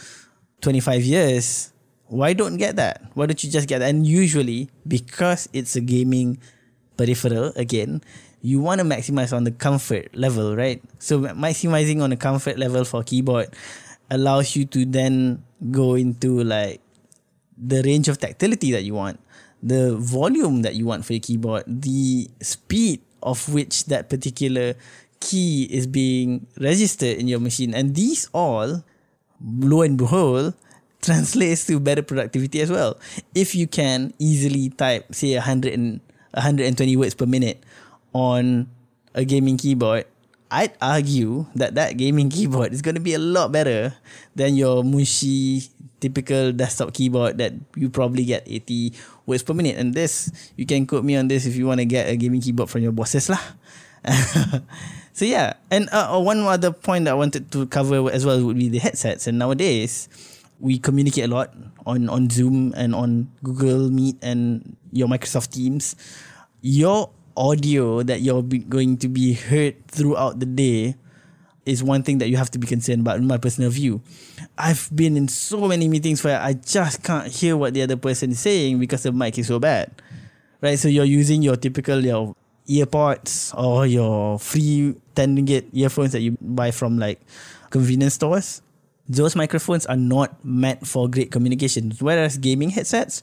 25 0.60 1.02
years, 1.02 1.72
why 2.06 2.32
don't 2.32 2.56
get 2.56 2.76
that? 2.76 3.02
Why 3.14 3.26
don't 3.26 3.42
you 3.42 3.50
just 3.50 3.68
get 3.68 3.80
that? 3.80 3.90
And 3.90 4.06
usually, 4.06 4.70
because 4.86 5.48
it's 5.52 5.76
a 5.76 5.80
gaming 5.80 6.38
peripheral, 6.96 7.52
again, 7.56 8.02
you 8.42 8.60
want 8.60 8.80
to 8.80 8.86
maximize 8.86 9.34
on 9.34 9.44
the 9.44 9.50
comfort 9.50 10.14
level, 10.14 10.56
right? 10.56 10.82
So 10.98 11.20
maximizing 11.20 12.02
on 12.02 12.10
the 12.10 12.16
comfort 12.16 12.58
level 12.58 12.84
for 12.84 13.02
keyboard 13.02 13.54
allows 14.10 14.56
you 14.56 14.64
to 14.66 14.84
then 14.84 15.44
go 15.70 15.94
into 15.94 16.42
like 16.42 16.80
the 17.56 17.82
range 17.82 18.08
of 18.08 18.18
tactility 18.18 18.72
that 18.72 18.84
you 18.84 18.94
want, 18.94 19.20
the 19.62 19.96
volume 19.96 20.62
that 20.62 20.74
you 20.74 20.86
want 20.86 21.04
for 21.04 21.12
your 21.14 21.20
keyboard, 21.20 21.64
the 21.66 22.30
speed 22.40 23.02
of 23.22 23.52
which 23.52 23.86
that 23.86 24.08
particular 24.08 24.74
key 25.20 25.66
is 25.70 25.86
being 25.86 26.46
registered 26.60 27.18
in 27.18 27.26
your 27.26 27.40
machine. 27.40 27.74
And 27.74 27.94
these 27.94 28.28
all, 28.32 28.84
lo 29.42 29.82
and 29.82 29.96
behold, 29.96 30.54
translates 31.02 31.66
to 31.66 31.78
better 31.78 32.02
productivity 32.02 32.60
as 32.60 32.70
well. 32.70 32.98
If 33.34 33.54
you 33.54 33.66
can 33.66 34.12
easily 34.18 34.70
type, 34.70 35.14
say, 35.14 35.34
100 35.34 35.72
and 35.72 36.00
120 36.34 36.96
words 36.96 37.14
per 37.14 37.26
minute 37.26 37.62
on 38.12 38.68
a 39.14 39.24
gaming 39.24 39.56
keyboard, 39.56 40.06
I'd 40.50 40.72
argue 40.80 41.46
that 41.54 41.74
that 41.76 41.96
gaming 41.96 42.30
keyboard 42.34 42.72
is 42.72 42.82
going 42.82 42.96
to 42.96 43.04
be 43.04 43.14
a 43.14 43.20
lot 43.20 43.52
better 43.52 43.94
than 44.34 44.56
your 44.56 44.82
mushy 44.82 45.68
typical 46.00 46.52
desktop 46.52 46.94
keyboard 46.94 47.38
that 47.38 47.52
you 47.74 47.90
probably 47.90 48.24
get 48.24 48.46
80 48.46 48.94
words 49.26 49.42
per 49.42 49.52
minute. 49.52 49.76
And 49.76 49.94
this, 49.94 50.30
you 50.56 50.64
can 50.64 50.86
quote 50.86 51.04
me 51.04 51.16
on 51.16 51.28
this 51.28 51.46
if 51.46 51.56
you 51.56 51.66
want 51.66 51.80
to 51.80 51.84
get 51.84 52.08
a 52.08 52.16
gaming 52.16 52.40
keyboard 52.40 52.70
from 52.70 52.82
your 52.82 52.92
bosses 52.92 53.28
lah. 53.28 53.40
so 55.18 55.24
yeah, 55.24 55.58
and 55.66 55.90
uh, 55.90 56.14
uh, 56.14 56.20
one 56.22 56.46
other 56.46 56.70
point 56.70 57.06
that 57.06 57.10
I 57.10 57.18
wanted 57.18 57.50
to 57.50 57.66
cover 57.66 58.08
as 58.08 58.24
well 58.24 58.38
would 58.44 58.56
be 58.56 58.68
the 58.68 58.78
headsets. 58.78 59.26
And 59.26 59.36
nowadays, 59.36 60.06
we 60.60 60.78
communicate 60.78 61.24
a 61.24 61.26
lot 61.26 61.50
on 61.90 62.08
on 62.08 62.30
Zoom 62.30 62.72
and 62.78 62.94
on 62.94 63.26
Google 63.42 63.90
Meet 63.90 64.22
and 64.22 64.76
your 64.94 65.08
Microsoft 65.08 65.50
Teams. 65.58 65.98
Your 66.62 67.10
audio 67.34 68.06
that 68.06 68.22
you're 68.22 68.46
going 68.46 68.94
to 68.98 69.08
be 69.10 69.34
heard 69.34 69.74
throughout 69.90 70.38
the 70.38 70.46
day 70.46 70.94
is 71.66 71.82
one 71.82 72.06
thing 72.06 72.18
that 72.22 72.30
you 72.30 72.36
have 72.36 72.54
to 72.54 72.58
be 72.62 72.68
concerned 72.70 73.02
about 73.02 73.18
in 73.18 73.26
my 73.26 73.38
personal 73.38 73.70
view. 73.70 74.00
I've 74.56 74.86
been 74.94 75.16
in 75.16 75.26
so 75.26 75.66
many 75.66 75.88
meetings 75.88 76.22
where 76.22 76.38
I 76.38 76.52
just 76.52 77.02
can't 77.02 77.26
hear 77.26 77.56
what 77.56 77.74
the 77.74 77.82
other 77.82 77.96
person 77.96 78.30
is 78.30 78.38
saying 78.38 78.78
because 78.78 79.02
the 79.02 79.10
mic 79.10 79.36
is 79.36 79.48
so 79.48 79.58
bad. 79.58 79.90
Right? 80.62 80.78
So 80.78 80.86
you're 80.86 81.10
using 81.10 81.42
your 81.42 81.56
typical 81.56 81.98
your 82.06 82.36
earpods 82.68 83.56
or 83.56 83.86
your 83.86 84.38
free 84.38 84.94
10 85.14 85.36
ringgit 85.36 85.66
earphones 85.72 86.12
that 86.12 86.20
you 86.20 86.36
buy 86.40 86.70
from 86.70 86.98
like 86.98 87.20
convenience 87.70 88.14
stores. 88.14 88.62
Those 89.08 89.34
microphones 89.34 89.86
are 89.86 89.96
not 89.96 90.44
meant 90.44 90.86
for 90.86 91.08
great 91.08 91.30
communication. 91.30 91.92
Whereas 91.98 92.36
gaming 92.36 92.70
headsets 92.70 93.22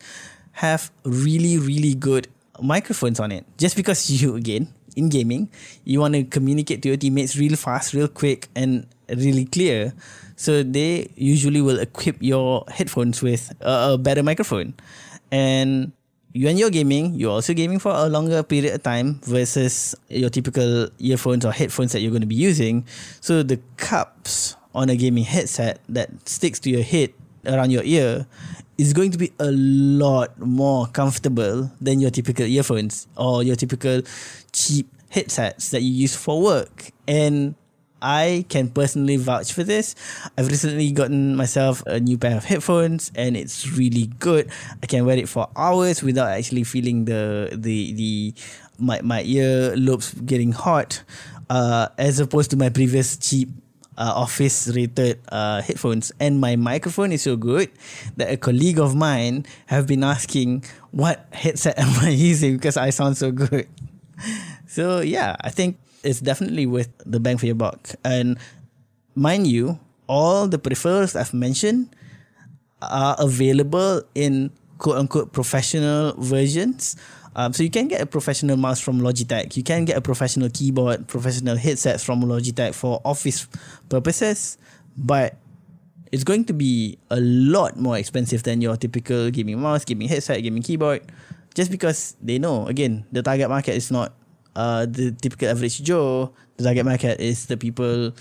have 0.53 0.91
really, 1.03 1.57
really 1.57 1.93
good 1.93 2.27
microphones 2.61 3.19
on 3.19 3.31
it. 3.31 3.45
Just 3.57 3.75
because 3.75 4.09
you, 4.21 4.35
again, 4.35 4.73
in 4.95 5.09
gaming, 5.09 5.49
you 5.83 5.99
want 5.99 6.15
to 6.15 6.23
communicate 6.23 6.81
to 6.83 6.89
your 6.89 6.97
teammates 6.97 7.37
real 7.37 7.55
fast, 7.55 7.93
real 7.93 8.07
quick, 8.07 8.47
and 8.55 8.87
really 9.09 9.45
clear. 9.45 9.93
So 10.35 10.63
they 10.63 11.11
usually 11.15 11.61
will 11.61 11.79
equip 11.79 12.21
your 12.21 12.65
headphones 12.67 13.21
with 13.21 13.53
a, 13.61 13.93
a 13.93 13.97
better 13.97 14.23
microphone. 14.23 14.73
And 15.31 15.91
when 16.35 16.57
you're 16.57 16.69
gaming, 16.69 17.15
you're 17.15 17.31
also 17.31 17.53
gaming 17.53 17.79
for 17.79 17.91
a 17.91 18.09
longer 18.09 18.43
period 18.43 18.75
of 18.75 18.83
time 18.83 19.21
versus 19.23 19.95
your 20.09 20.29
typical 20.29 20.89
earphones 20.99 21.45
or 21.45 21.51
headphones 21.51 21.93
that 21.93 22.01
you're 22.01 22.11
going 22.11 22.21
to 22.21 22.27
be 22.27 22.35
using. 22.35 22.85
So 23.21 23.41
the 23.41 23.59
cups 23.77 24.57
on 24.73 24.89
a 24.89 24.97
gaming 24.97 25.23
headset 25.23 25.79
that 25.87 26.09
sticks 26.27 26.59
to 26.61 26.69
your 26.69 26.83
head 26.83 27.13
around 27.45 27.71
your 27.71 27.83
ear 27.83 28.27
is 28.77 28.91
going 28.91 29.11
to 29.11 29.17
be 29.17 29.31
a 29.39 29.49
lot 29.51 30.37
more 30.37 30.87
comfortable 30.87 31.71
than 31.79 32.01
your 32.01 32.11
typical 32.11 32.45
earphones 32.45 33.07
or 33.15 33.41
your 33.41 33.55
typical 33.55 34.01
cheap 34.51 34.91
headsets 35.09 35.69
that 35.69 35.81
you 35.81 35.91
use 35.91 36.15
for 36.15 36.41
work. 36.41 36.91
And 37.07 37.55
I 38.05 38.45
can 38.49 38.69
personally 38.69 39.17
vouch 39.17 39.51
for 39.51 39.63
this. 39.63 39.97
I've 40.37 40.47
recently 40.47 40.91
gotten 40.91 41.35
myself 41.35 41.81
a 41.89 41.99
new 41.99 42.19
pair 42.21 42.37
of 42.37 42.45
headphones 42.45 43.11
and 43.15 43.35
it's 43.35 43.65
really 43.73 44.13
good. 44.21 44.51
I 44.83 44.85
can 44.85 45.05
wear 45.09 45.17
it 45.17 45.27
for 45.27 45.49
hours 45.57 46.03
without 46.05 46.29
actually 46.29 46.65
feeling 46.69 47.05
the 47.05 47.49
the 47.57 47.93
the 47.97 48.33
my 48.77 49.01
my 49.01 49.23
ear 49.25 49.73
lobes 49.75 50.13
getting 50.13 50.53
hot. 50.53 51.01
Uh, 51.49 51.89
as 51.97 52.19
opposed 52.19 52.49
to 52.49 52.57
my 52.57 52.69
previous 52.69 53.17
cheap 53.17 53.49
uh, 53.97 54.13
office 54.15 54.67
rated 54.73 55.21
uh, 55.29 55.61
headphones 55.61 56.11
and 56.19 56.41
my 56.41 56.55
microphone 56.55 57.11
is 57.11 57.21
so 57.21 57.37
good 57.37 57.69
that 58.17 58.31
a 58.31 58.37
colleague 58.37 58.79
of 58.79 58.95
mine 58.95 59.45
have 59.67 59.85
been 59.85 60.03
asking 60.03 60.63
what 60.89 61.25
headset 61.31 61.77
am 61.77 61.89
I 62.03 62.09
using 62.29 62.57
because 62.57 62.77
I 62.77 62.89
sound 62.89 63.17
so 63.17 63.31
good. 63.31 63.67
So 64.67 64.99
yeah, 64.99 65.37
I 65.39 65.51
think 65.51 65.79
it's 66.05 66.21
definitely 66.21 66.65
worth 66.65 66.89
the 67.05 67.19
bang 67.19 67.37
for 67.37 67.45
your 67.45 67.55
buck. 67.55 67.89
And 68.03 68.37
mind 69.15 69.47
you, 69.47 69.79
all 70.07 70.47
the 70.47 70.59
peripherals 70.59 71.15
I've 71.19 71.33
mentioned 71.33 71.89
are 72.81 73.15
available 73.17 74.03
in 74.13 74.51
quote 74.77 74.97
unquote 74.97 75.33
professional 75.33 76.13
versions 76.17 76.95
um, 77.35 77.51
so 77.51 77.63
you 77.63 77.69
can 77.69 77.89
get 77.89 77.99
a 77.99 78.05
professional 78.05 78.55
mouse 78.55 78.79
from 78.79 79.01
Logitech. 79.01 79.57
You 79.57 79.63
can 79.63 79.83
get 79.83 79.97
a 79.97 80.01
professional 80.01 80.49
keyboard, 80.49 81.07
professional 81.07 81.57
headsets 81.57 82.03
from 82.03 82.23
Logitech 82.23 82.73
for 82.73 83.01
office 83.03 83.47
purposes, 83.89 84.57
but 84.95 85.35
it's 86.13 86.23
going 86.23 86.45
to 86.45 86.53
be 86.53 86.97
a 87.11 87.19
lot 87.19 87.75
more 87.75 87.97
expensive 87.97 88.43
than 88.43 88.61
your 88.61 88.77
typical 88.77 89.29
gaming 89.31 89.59
mouse, 89.59 89.83
gaming 89.83 90.07
headset, 90.07 90.41
gaming 90.41 90.63
keyboard, 90.63 91.03
just 91.53 91.71
because 91.71 92.15
they 92.21 92.39
know 92.39 92.67
again 92.67 93.05
the 93.11 93.21
target 93.21 93.49
market 93.49 93.75
is 93.75 93.91
not 93.91 94.13
uh, 94.55 94.87
the 94.87 95.11
typical 95.11 95.47
average 95.51 95.83
Joe. 95.83 96.33
The 96.57 96.63
target 96.63 96.87
market 96.87 97.19
is 97.19 97.45
the 97.51 97.59
people 97.59 98.15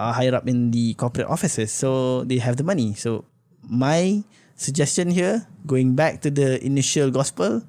uh, 0.00 0.12
higher 0.12 0.34
up 0.34 0.48
in 0.48 0.72
the 0.72 0.94
corporate 0.94 1.28
offices, 1.28 1.72
so 1.72 2.24
they 2.24 2.40
have 2.40 2.56
the 2.56 2.64
money. 2.64 2.96
So 2.96 3.28
my 3.60 4.24
suggestion 4.56 5.12
here, 5.12 5.46
going 5.68 5.94
back 5.94 6.24
to 6.24 6.30
the 6.32 6.56
initial 6.64 7.10
gospel, 7.12 7.62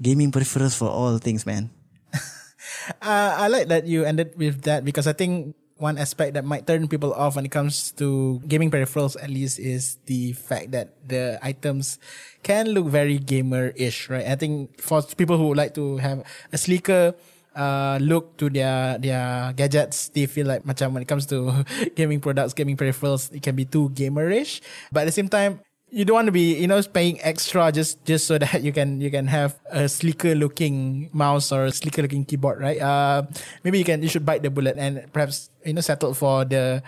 gaming 0.00 0.32
peripherals 0.32 0.76
for 0.76 0.88
all 0.88 1.18
things, 1.18 1.44
man. 1.44 1.68
uh, 3.04 3.36
I 3.36 3.48
like 3.48 3.68
that 3.68 3.86
you 3.86 4.04
ended 4.04 4.32
with 4.36 4.62
that 4.64 4.84
because 4.84 5.06
I 5.06 5.12
think 5.12 5.54
one 5.76 5.98
aspect 5.98 6.34
that 6.34 6.44
might 6.44 6.66
turn 6.66 6.88
people 6.88 7.12
off 7.12 7.36
when 7.36 7.44
it 7.44 7.52
comes 7.52 7.92
to 7.92 8.40
gaming 8.48 8.70
peripherals, 8.70 9.16
at 9.22 9.28
least, 9.28 9.58
is 9.58 9.98
the 10.06 10.32
fact 10.32 10.72
that 10.72 10.96
the 11.06 11.38
items 11.42 11.98
can 12.42 12.68
look 12.72 12.86
very 12.86 13.18
gamer-ish, 13.18 14.08
right? 14.08 14.26
I 14.26 14.36
think 14.36 14.80
for 14.80 15.02
people 15.02 15.36
who 15.36 15.52
like 15.52 15.74
to 15.74 15.98
have 15.98 16.24
a 16.52 16.58
sleeker 16.58 17.14
uh, 17.54 17.98
look 18.00 18.36
to 18.36 18.48
their 18.48 18.96
their 18.98 19.52
gadgets, 19.52 20.08
they 20.12 20.26
feel 20.26 20.46
like 20.46 20.64
macam 20.64 20.92
when 20.92 21.02
it 21.02 21.08
comes 21.08 21.26
to 21.26 21.64
gaming 21.96 22.20
products, 22.20 22.52
gaming 22.52 22.76
peripherals, 22.76 23.32
it 23.32 23.42
can 23.42 23.56
be 23.56 23.64
too 23.64 23.88
gamerish. 23.92 24.60
But 24.92 25.04
at 25.04 25.12
the 25.12 25.16
same 25.16 25.28
time, 25.28 25.60
you 25.90 26.04
don't 26.04 26.18
want 26.18 26.26
to 26.26 26.34
be 26.34 26.58
you 26.58 26.66
know 26.66 26.82
paying 26.82 27.14
extra 27.22 27.70
just 27.70 28.02
just 28.02 28.26
so 28.26 28.38
that 28.38 28.58
you 28.62 28.74
can 28.74 29.00
you 29.00 29.06
can 29.10 29.30
have 29.30 29.54
a 29.70 29.88
sleeker 29.88 30.34
looking 30.34 31.08
mouse 31.14 31.54
or 31.54 31.66
a 31.66 31.72
sleeker 31.72 32.02
looking 32.02 32.24
keyboard 32.24 32.58
right? 32.58 32.82
Uh 32.82 33.22
maybe 33.62 33.78
you 33.78 33.84
can 33.86 34.02
you 34.02 34.08
should 34.08 34.26
bite 34.26 34.42
the 34.42 34.50
bullet 34.50 34.74
and 34.76 35.06
perhaps 35.14 35.48
you 35.64 35.72
know 35.72 35.80
settle 35.80 36.12
for 36.12 36.44
the 36.44 36.82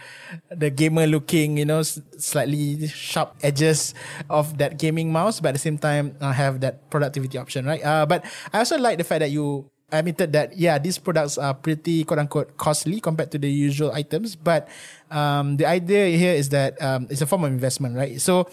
the 0.50 0.68
gamer 0.68 1.06
looking 1.06 1.56
you 1.56 1.64
know 1.64 1.82
slightly 1.82 2.88
sharp 2.90 3.38
edges 3.42 3.94
of 4.28 4.58
that 4.58 4.78
gaming 4.78 5.12
mouse 5.12 5.38
but 5.38 5.50
at 5.50 5.54
the 5.54 5.62
same 5.62 5.78
time 5.78 6.16
uh, 6.20 6.32
have 6.34 6.58
that 6.60 6.90
productivity 6.90 7.38
option 7.38 7.66
right? 7.66 7.84
Uh 7.86 8.04
but 8.04 8.26
i 8.52 8.58
also 8.58 8.76
like 8.78 8.98
the 8.98 9.06
fact 9.06 9.20
that 9.20 9.30
you 9.30 9.70
admitted 9.90 10.34
that 10.34 10.52
yeah 10.58 10.76
these 10.76 10.98
products 10.98 11.38
are 11.38 11.54
pretty 11.54 12.04
quote 12.04 12.18
unquote 12.18 12.58
costly 12.58 13.00
compared 13.00 13.30
to 13.30 13.38
the 13.38 13.48
usual 13.48 13.88
items 13.92 14.36
but 14.36 14.68
um 15.08 15.56
the 15.56 15.64
idea 15.64 16.12
here 16.12 16.34
is 16.34 16.50
that 16.50 16.76
um 16.82 17.06
it's 17.08 17.22
a 17.22 17.26
form 17.26 17.44
of 17.44 17.50
investment 17.50 17.96
right? 17.96 18.20
So 18.20 18.50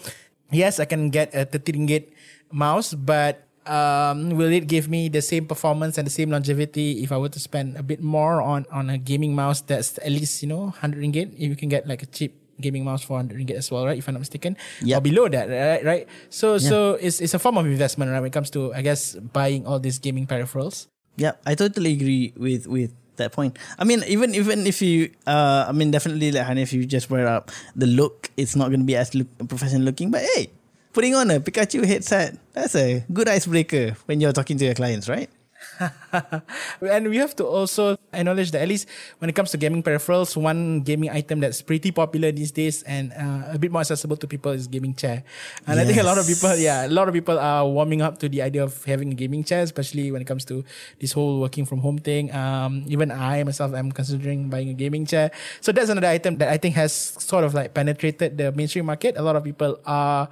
yes, 0.50 0.80
I 0.80 0.84
can 0.84 1.10
get 1.10 1.34
a 1.34 1.44
30 1.44 1.72
ringgit 1.72 2.04
mouse, 2.52 2.94
but 2.94 3.46
um, 3.66 4.30
will 4.30 4.52
it 4.52 4.66
give 4.66 4.88
me 4.88 5.08
the 5.08 5.22
same 5.22 5.46
performance 5.46 5.98
and 5.98 6.06
the 6.06 6.14
same 6.14 6.30
longevity 6.30 7.02
if 7.02 7.10
I 7.10 7.18
were 7.18 7.28
to 7.28 7.40
spend 7.40 7.76
a 7.76 7.82
bit 7.82 8.02
more 8.02 8.40
on, 8.40 8.66
on 8.70 8.90
a 8.90 8.98
gaming 8.98 9.34
mouse 9.34 9.60
that's 9.60 9.98
at 9.98 10.10
least, 10.10 10.42
you 10.42 10.48
know, 10.48 10.70
100 10.70 11.02
ringgit? 11.02 11.34
If 11.34 11.48
you 11.50 11.56
can 11.56 11.68
get 11.68 11.86
like 11.86 12.02
a 12.02 12.06
cheap 12.06 12.38
gaming 12.60 12.84
mouse 12.84 13.02
for 13.02 13.14
100 13.14 13.36
ringgit 13.36 13.56
as 13.56 13.70
well, 13.70 13.84
right? 13.84 13.98
If 13.98 14.08
I'm 14.08 14.14
not 14.14 14.20
mistaken. 14.20 14.56
Yep. 14.82 14.98
Or 14.98 15.00
below 15.00 15.28
that, 15.28 15.48
right? 15.48 15.84
Right. 15.84 16.08
So, 16.30 16.54
yeah. 16.54 16.68
so 16.68 16.94
it's, 16.94 17.20
it's 17.20 17.34
a 17.34 17.38
form 17.38 17.58
of 17.58 17.66
investment, 17.66 18.10
right? 18.10 18.20
When 18.20 18.28
it 18.28 18.32
comes 18.32 18.50
to, 18.50 18.72
I 18.72 18.82
guess, 18.82 19.14
buying 19.14 19.66
all 19.66 19.78
these 19.78 19.98
gaming 19.98 20.26
peripherals. 20.26 20.86
Yeah, 21.16 21.32
I 21.46 21.54
totally 21.54 21.92
agree 21.92 22.34
with, 22.36 22.66
with 22.66 22.92
that 23.16 23.32
point. 23.32 23.58
I 23.78 23.84
mean, 23.84 24.02
even 24.06 24.34
even 24.34 24.66
if 24.66 24.82
you, 24.82 25.10
uh, 25.26 25.66
I 25.68 25.72
mean, 25.72 25.90
definitely 25.90 26.32
like 26.32 26.46
Hanif, 26.46 26.72
you 26.72 26.86
just 26.86 27.10
wear 27.10 27.26
up 27.26 27.50
the 27.74 27.86
look. 27.86 28.30
It's 28.36 28.56
not 28.56 28.68
going 28.68 28.80
to 28.80 28.86
be 28.86 28.96
as 28.96 29.14
look, 29.14 29.28
professional 29.48 29.82
looking, 29.82 30.10
but 30.10 30.22
hey, 30.22 30.50
putting 30.92 31.14
on 31.14 31.30
a 31.30 31.40
Pikachu 31.40 31.84
headset, 31.84 32.38
that's 32.52 32.74
a 32.74 33.04
good 33.12 33.28
icebreaker 33.28 33.96
when 34.06 34.20
you're 34.20 34.32
talking 34.32 34.56
to 34.58 34.64
your 34.64 34.74
clients, 34.74 35.08
right? 35.08 35.30
and 36.80 37.08
we 37.08 37.16
have 37.16 37.34
to 37.36 37.44
also 37.44 37.96
acknowledge 38.12 38.50
that 38.50 38.62
at 38.62 38.68
least 38.68 38.88
when 39.18 39.28
it 39.28 39.34
comes 39.34 39.50
to 39.50 39.56
gaming 39.56 39.82
peripherals, 39.82 40.36
one 40.36 40.80
gaming 40.80 41.10
item 41.10 41.40
that's 41.40 41.62
pretty 41.62 41.90
popular 41.90 42.32
these 42.32 42.50
days 42.50 42.82
and 42.84 43.12
uh, 43.12 43.52
a 43.52 43.58
bit 43.58 43.70
more 43.70 43.80
accessible 43.80 44.16
to 44.16 44.26
people 44.26 44.52
is 44.52 44.66
gaming 44.66 44.94
chair. 44.94 45.24
And 45.66 45.80
I 45.80 45.84
think 45.84 45.98
a 45.98 46.02
lot 46.02 46.18
of 46.18 46.26
people, 46.26 46.54
yeah, 46.56 46.86
a 46.86 46.92
lot 46.92 47.08
of 47.08 47.14
people 47.14 47.38
are 47.38 47.66
warming 47.66 48.02
up 48.02 48.18
to 48.20 48.28
the 48.28 48.42
idea 48.42 48.64
of 48.64 48.84
having 48.84 49.12
a 49.12 49.14
gaming 49.14 49.44
chair, 49.44 49.62
especially 49.62 50.10
when 50.12 50.22
it 50.22 50.26
comes 50.26 50.44
to 50.46 50.64
this 51.00 51.12
whole 51.12 51.40
working 51.40 51.66
from 51.66 51.80
home 51.80 51.98
thing. 51.98 52.32
Um, 52.32 52.84
even 52.88 53.10
I 53.10 53.44
myself 53.44 53.74
am 53.74 53.92
considering 53.92 54.48
buying 54.48 54.68
a 54.68 54.74
gaming 54.74 55.06
chair. 55.06 55.30
So 55.60 55.72
that's 55.72 55.90
another 55.90 56.08
item 56.08 56.38
that 56.38 56.48
I 56.48 56.56
think 56.56 56.74
has 56.76 56.92
sort 56.92 57.44
of 57.44 57.54
like 57.54 57.74
penetrated 57.74 58.38
the 58.38 58.52
mainstream 58.52 58.86
market. 58.86 59.16
A 59.16 59.22
lot 59.22 59.36
of 59.36 59.44
people 59.44 59.78
are 59.84 60.28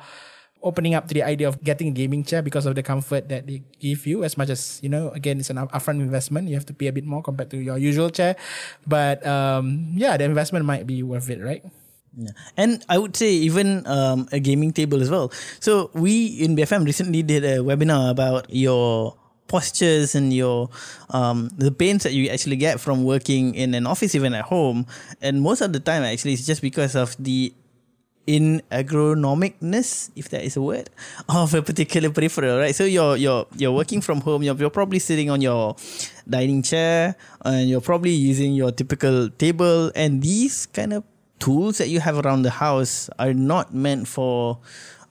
opening 0.64 0.96
up 0.96 1.07
to 1.07 1.14
the 1.14 1.22
idea 1.22 1.46
of 1.46 1.62
getting 1.62 1.88
a 1.88 1.94
gaming 1.94 2.24
chair 2.24 2.40
because 2.42 2.64
of 2.64 2.74
the 2.74 2.83
comfort 2.83 3.29
that 3.29 3.46
they 3.46 3.62
give 3.79 4.07
you 4.09 4.24
as 4.24 4.37
much 4.40 4.48
as 4.48 4.81
you 4.83 4.88
know 4.88 5.11
again 5.12 5.38
it's 5.38 5.50
an 5.50 5.61
upfront 5.61 6.00
investment 6.00 6.48
you 6.48 6.57
have 6.57 6.66
to 6.66 6.72
pay 6.74 6.88
a 6.88 6.92
bit 6.92 7.05
more 7.05 7.22
compared 7.22 7.50
to 7.53 7.61
your 7.61 7.77
usual 7.77 8.09
chair 8.09 8.35
but 8.88 9.24
um 9.27 9.92
yeah 9.94 10.16
the 10.16 10.24
investment 10.24 10.64
might 10.64 10.87
be 10.88 11.05
worth 11.05 11.29
it 11.29 11.38
right 11.44 11.62
Yeah. 12.14 12.31
And 12.57 12.79
I 12.87 12.98
would 12.98 13.18
say 13.18 13.35
even 13.42 13.83
um, 13.90 14.31
a 14.31 14.38
gaming 14.38 14.70
table 14.70 15.03
as 15.03 15.11
well. 15.11 15.35
So 15.59 15.90
we 15.98 16.38
in 16.38 16.55
BFM 16.55 16.87
recently 16.87 17.27
did 17.27 17.42
a 17.42 17.59
webinar 17.59 18.11
about 18.14 18.46
your 18.55 19.18
postures 19.50 20.14
and 20.14 20.33
your 20.33 20.70
um, 21.11 21.50
the 21.59 21.74
pains 21.74 22.07
that 22.07 22.12
you 22.14 22.31
actually 22.31 22.55
get 22.55 22.79
from 22.79 23.03
working 23.03 23.55
in 23.59 23.74
an 23.74 23.87
office 23.87 24.14
even 24.14 24.31
at 24.35 24.46
home. 24.46 24.87
And 25.20 25.42
most 25.42 25.61
of 25.61 25.72
the 25.74 25.81
time 25.81 26.03
actually 26.07 26.38
it's 26.38 26.46
just 26.46 26.62
because 26.62 26.94
of 26.94 27.18
the 27.18 27.50
in 28.27 28.63
agronomicness, 28.73 30.11
if 30.17 30.29
that 30.31 30.45
is 30.45 30.57
a 30.57 30.63
word, 30.63 30.89
of 31.29 31.55
a 31.55 31.63
particular 31.63 32.11
peripheral, 32.11 32.59
right? 32.59 32.75
So 32.75 32.85
you're 32.85 33.17
you're 33.17 33.47
you're 33.57 33.73
working 33.73 34.01
from 34.01 34.21
home. 34.21 34.43
You're, 34.43 34.57
you're 34.57 34.71
probably 34.71 34.99
sitting 34.99 35.31
on 35.31 35.41
your 35.41 35.77
dining 36.29 36.63
chair, 36.63 37.17
and 37.45 37.69
you're 37.69 37.85
probably 37.85 38.13
using 38.13 38.55
your 38.55 38.73
typical 38.73 39.29
table. 39.31 39.93
And 39.95 40.23
these 40.23 40.67
kind 40.67 40.93
of 40.93 41.05
tools 41.39 41.79
that 41.79 41.89
you 41.89 42.01
have 42.01 42.25
around 42.25 42.43
the 42.43 42.51
house 42.51 43.11
are 43.19 43.35
not 43.35 43.75
meant 43.75 44.09
for 44.09 44.59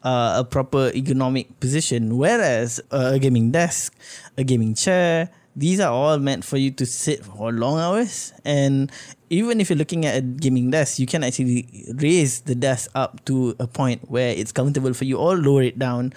uh, 0.04 0.41
a 0.41 0.43
proper 0.43 0.89
ergonomic 0.91 1.60
position. 1.60 2.17
Whereas 2.17 2.82
uh, 2.91 3.12
a 3.13 3.19
gaming 3.19 3.52
desk, 3.52 3.93
a 4.38 4.43
gaming 4.43 4.73
chair, 4.73 5.30
these 5.55 5.79
are 5.79 5.91
all 5.91 6.17
meant 6.17 6.43
for 6.43 6.57
you 6.57 6.71
to 6.71 6.85
sit 6.85 7.23
for 7.23 7.51
long 7.51 7.79
hours. 7.79 8.33
And 8.43 8.91
even 9.29 9.61
if 9.61 9.69
you're 9.69 9.77
looking 9.77 10.05
at 10.05 10.17
a 10.17 10.21
gaming 10.21 10.71
desk, 10.71 10.99
you 10.99 11.05
can 11.05 11.23
actually 11.23 11.85
raise 11.95 12.41
the 12.41 12.55
desk 12.55 12.89
up 12.95 13.23
to 13.25 13.55
a 13.59 13.67
point 13.67 14.09
where 14.09 14.29
it's 14.29 14.51
comfortable 14.51 14.93
for 14.93 15.05
you, 15.05 15.17
or 15.17 15.37
lower 15.37 15.63
it 15.63 15.77
down 15.77 16.13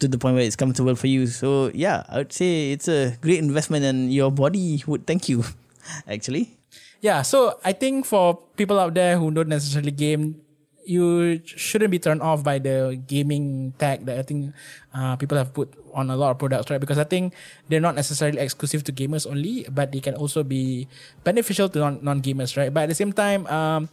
to 0.00 0.08
the 0.08 0.18
point 0.18 0.34
where 0.34 0.44
it's 0.44 0.56
comfortable 0.56 0.96
for 0.96 1.06
you. 1.06 1.26
So 1.26 1.70
yeah, 1.74 2.04
I 2.08 2.18
would 2.18 2.32
say 2.32 2.72
it's 2.72 2.88
a 2.88 3.16
great 3.20 3.38
investment, 3.38 3.84
and 3.84 4.12
your 4.12 4.30
body 4.30 4.82
would 4.86 5.06
thank 5.06 5.28
you. 5.28 5.44
Actually. 6.08 6.56
Yeah, 7.00 7.22
so 7.22 7.58
I 7.64 7.72
think 7.72 8.04
for 8.04 8.38
people 8.56 8.78
out 8.78 8.92
there 8.94 9.16
who 9.16 9.30
don't 9.30 9.48
necessarily 9.48 9.90
game, 9.90 10.42
you 10.84 11.40
shouldn't 11.44 11.90
be 11.90 11.98
turned 11.98 12.22
off 12.22 12.42
by 12.42 12.58
the 12.58 13.00
gaming 13.06 13.74
tag 13.78 14.06
that 14.06 14.18
I 14.18 14.22
think 14.22 14.54
uh, 14.94 15.16
people 15.16 15.38
have 15.38 15.52
put 15.52 15.72
on 15.94 16.10
a 16.10 16.16
lot 16.16 16.30
of 16.30 16.38
products, 16.38 16.70
right? 16.70 16.80
Because 16.80 16.98
I 16.98 17.04
think 17.04 17.34
they're 17.68 17.82
not 17.82 17.94
necessarily 17.94 18.38
exclusive 18.38 18.84
to 18.84 18.92
gamers 18.92 19.26
only, 19.26 19.66
but 19.70 19.92
they 19.92 20.00
can 20.00 20.14
also 20.14 20.42
be 20.42 20.88
beneficial 21.24 21.68
to 21.68 21.78
non 21.78 21.98
non 22.02 22.22
gamers, 22.22 22.56
right? 22.56 22.72
But 22.72 22.84
at 22.84 22.88
the 22.88 22.98
same 22.98 23.12
time, 23.12 23.46
um, 23.46 23.88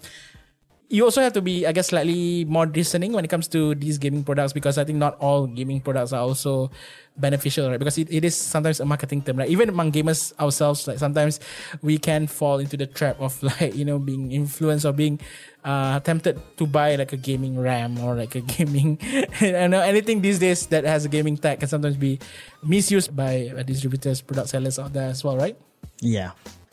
you 0.90 1.04
also 1.04 1.22
have 1.22 1.34
to 1.34 1.42
be, 1.42 1.68
I 1.68 1.74
guess, 1.74 1.88
slightly 1.88 2.46
more 2.46 2.66
discerning 2.66 3.12
when 3.12 3.26
it 3.26 3.28
comes 3.28 3.48
to 3.50 3.76
these 3.76 3.98
gaming 3.98 4.24
products 4.24 4.54
because 4.54 4.78
I 4.78 4.86
think 4.86 4.98
not 4.98 5.18
all 5.20 5.46
gaming 5.46 5.82
products 5.82 6.14
are 6.14 6.22
also 6.22 6.72
beneficial, 7.18 7.70
right? 7.70 7.78
Because 7.80 7.98
it, 7.98 8.08
it 8.10 8.24
is 8.24 8.36
sometimes 8.38 8.80
a 8.80 8.86
marketing 8.86 9.22
term, 9.22 9.38
right? 9.38 9.50
Even 9.50 9.68
among 9.68 9.92
gamers 9.92 10.32
ourselves, 10.40 10.88
like 10.88 10.98
sometimes 10.98 11.42
we 11.82 11.98
can 11.98 12.28
fall 12.28 12.60
into 12.60 12.78
the 12.78 12.86
trap 12.86 13.20
of 13.20 13.42
like, 13.60 13.76
you 13.76 13.84
know, 13.84 14.00
being 14.00 14.32
influenced 14.32 14.86
or 14.86 14.94
being 14.94 15.20
uh, 15.66 16.00
tempted 16.00 16.40
to 16.56 16.66
buy 16.66 16.96
like 16.96 17.12
a 17.12 17.18
gaming 17.18 17.60
RAM 17.60 18.00
or 18.00 18.16
like 18.16 18.36
a 18.36 18.42
gaming, 18.56 18.98
I 19.42 19.68
know 19.68 19.82
anything 19.82 20.22
these 20.22 20.40
days 20.40 20.68
that 20.68 20.86
has 20.86 21.04
a 21.04 21.10
gaming 21.10 21.38
tag 21.38 21.60
can 21.60 21.68
sometimes 21.68 21.98
be 21.98 22.20
misused 22.64 23.14
by 23.14 23.52
uh, 23.58 23.64
distributors, 23.64 24.22
product 24.22 24.50
sellers 24.50 24.80
out 24.80 24.94
there 24.94 25.10
as 25.10 25.22
well, 25.22 25.36
right? 25.36 25.58
Yeah. 26.00 26.32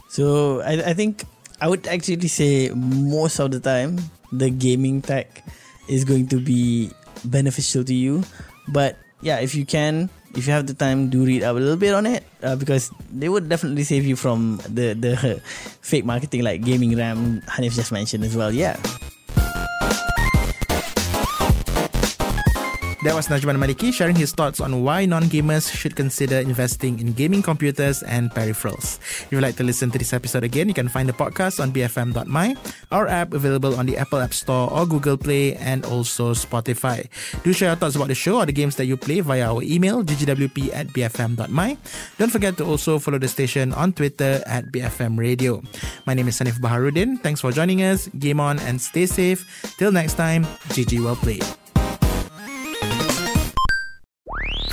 So 0.09 0.61
I, 0.61 0.90
I 0.90 0.94
think 0.94 1.24
I 1.60 1.68
would 1.68 1.86
actually 1.86 2.28
say 2.28 2.70
most 2.74 3.38
of 3.38 3.50
the 3.50 3.60
time 3.60 3.98
the 4.32 4.50
gaming 4.50 5.02
tech 5.02 5.42
is 5.88 6.04
going 6.04 6.28
to 6.28 6.40
be 6.40 6.90
beneficial 7.24 7.84
to 7.84 7.94
you. 7.94 8.24
But 8.68 8.98
yeah, 9.20 9.38
if 9.40 9.54
you 9.54 9.64
can, 9.64 10.10
if 10.34 10.46
you 10.46 10.52
have 10.52 10.66
the 10.66 10.74
time, 10.74 11.08
do 11.10 11.24
read 11.24 11.42
up 11.42 11.56
a 11.56 11.58
little 11.58 11.76
bit 11.78 11.94
on 11.94 12.06
it 12.06 12.24
uh, 12.42 12.56
because 12.56 12.90
they 13.12 13.28
would 13.28 13.48
definitely 13.48 13.84
save 13.84 14.04
you 14.04 14.16
from 14.16 14.60
the 14.68 14.94
the 14.94 15.14
fake 15.80 16.04
marketing 16.04 16.42
like 16.42 16.62
gaming 16.64 16.96
RAM 16.96 17.40
Hanif 17.46 17.74
just 17.74 17.92
mentioned 17.92 18.24
as 18.24 18.36
well. 18.36 18.50
Yeah. 18.52 18.76
That 23.04 23.12
was 23.12 23.28
Najman 23.28 23.60
Maliki 23.60 23.92
sharing 23.92 24.16
his 24.16 24.32
thoughts 24.32 24.64
on 24.64 24.80
why 24.80 25.04
non-gamers 25.04 25.68
should 25.68 25.92
consider 25.92 26.40
investing 26.40 26.98
in 27.04 27.12
gaming 27.12 27.44
computers 27.44 28.02
and 28.02 28.32
peripherals. 28.32 28.96
If 28.96 29.28
you'd 29.28 29.44
like 29.44 29.60
to 29.60 29.62
listen 29.62 29.92
to 29.92 29.98
this 30.00 30.16
episode 30.16 30.42
again, 30.42 30.68
you 30.68 30.74
can 30.74 30.88
find 30.88 31.06
the 31.06 31.12
podcast 31.12 31.60
on 31.60 31.68
bfm.my, 31.68 32.56
our 32.90 33.06
app 33.06 33.34
available 33.34 33.76
on 33.76 33.84
the 33.84 33.98
Apple 34.00 34.24
App 34.24 34.32
Store 34.32 34.72
or 34.72 34.86
Google 34.86 35.18
Play 35.18 35.52
and 35.56 35.84
also 35.84 36.32
Spotify. 36.32 37.04
Do 37.44 37.52
share 37.52 37.68
your 37.68 37.76
thoughts 37.76 37.94
about 37.94 38.08
the 38.08 38.16
show 38.16 38.40
or 38.40 38.46
the 38.46 38.56
games 38.56 38.76
that 38.76 38.86
you 38.86 38.96
play 38.96 39.20
via 39.20 39.52
our 39.52 39.60
email, 39.60 40.02
ggwp 40.02 40.72
at 40.72 40.88
bfm.my. 40.88 41.76
Don't 42.16 42.32
forget 42.32 42.56
to 42.56 42.64
also 42.64 42.98
follow 42.98 43.18
the 43.18 43.28
station 43.28 43.74
on 43.74 43.92
Twitter 43.92 44.40
at 44.46 44.72
BFM 44.72 45.18
Radio. 45.20 45.60
My 46.06 46.14
name 46.14 46.28
is 46.28 46.40
Hanif 46.40 46.56
Baharuddin. 46.56 47.20
Thanks 47.20 47.42
for 47.42 47.52
joining 47.52 47.84
us. 47.84 48.08
Game 48.16 48.40
on 48.40 48.58
and 48.60 48.80
stay 48.80 49.04
safe. 49.04 49.44
Till 49.76 49.92
next 49.92 50.14
time, 50.14 50.48
GG 50.72 51.04
well 51.04 51.16
played. 51.16 51.44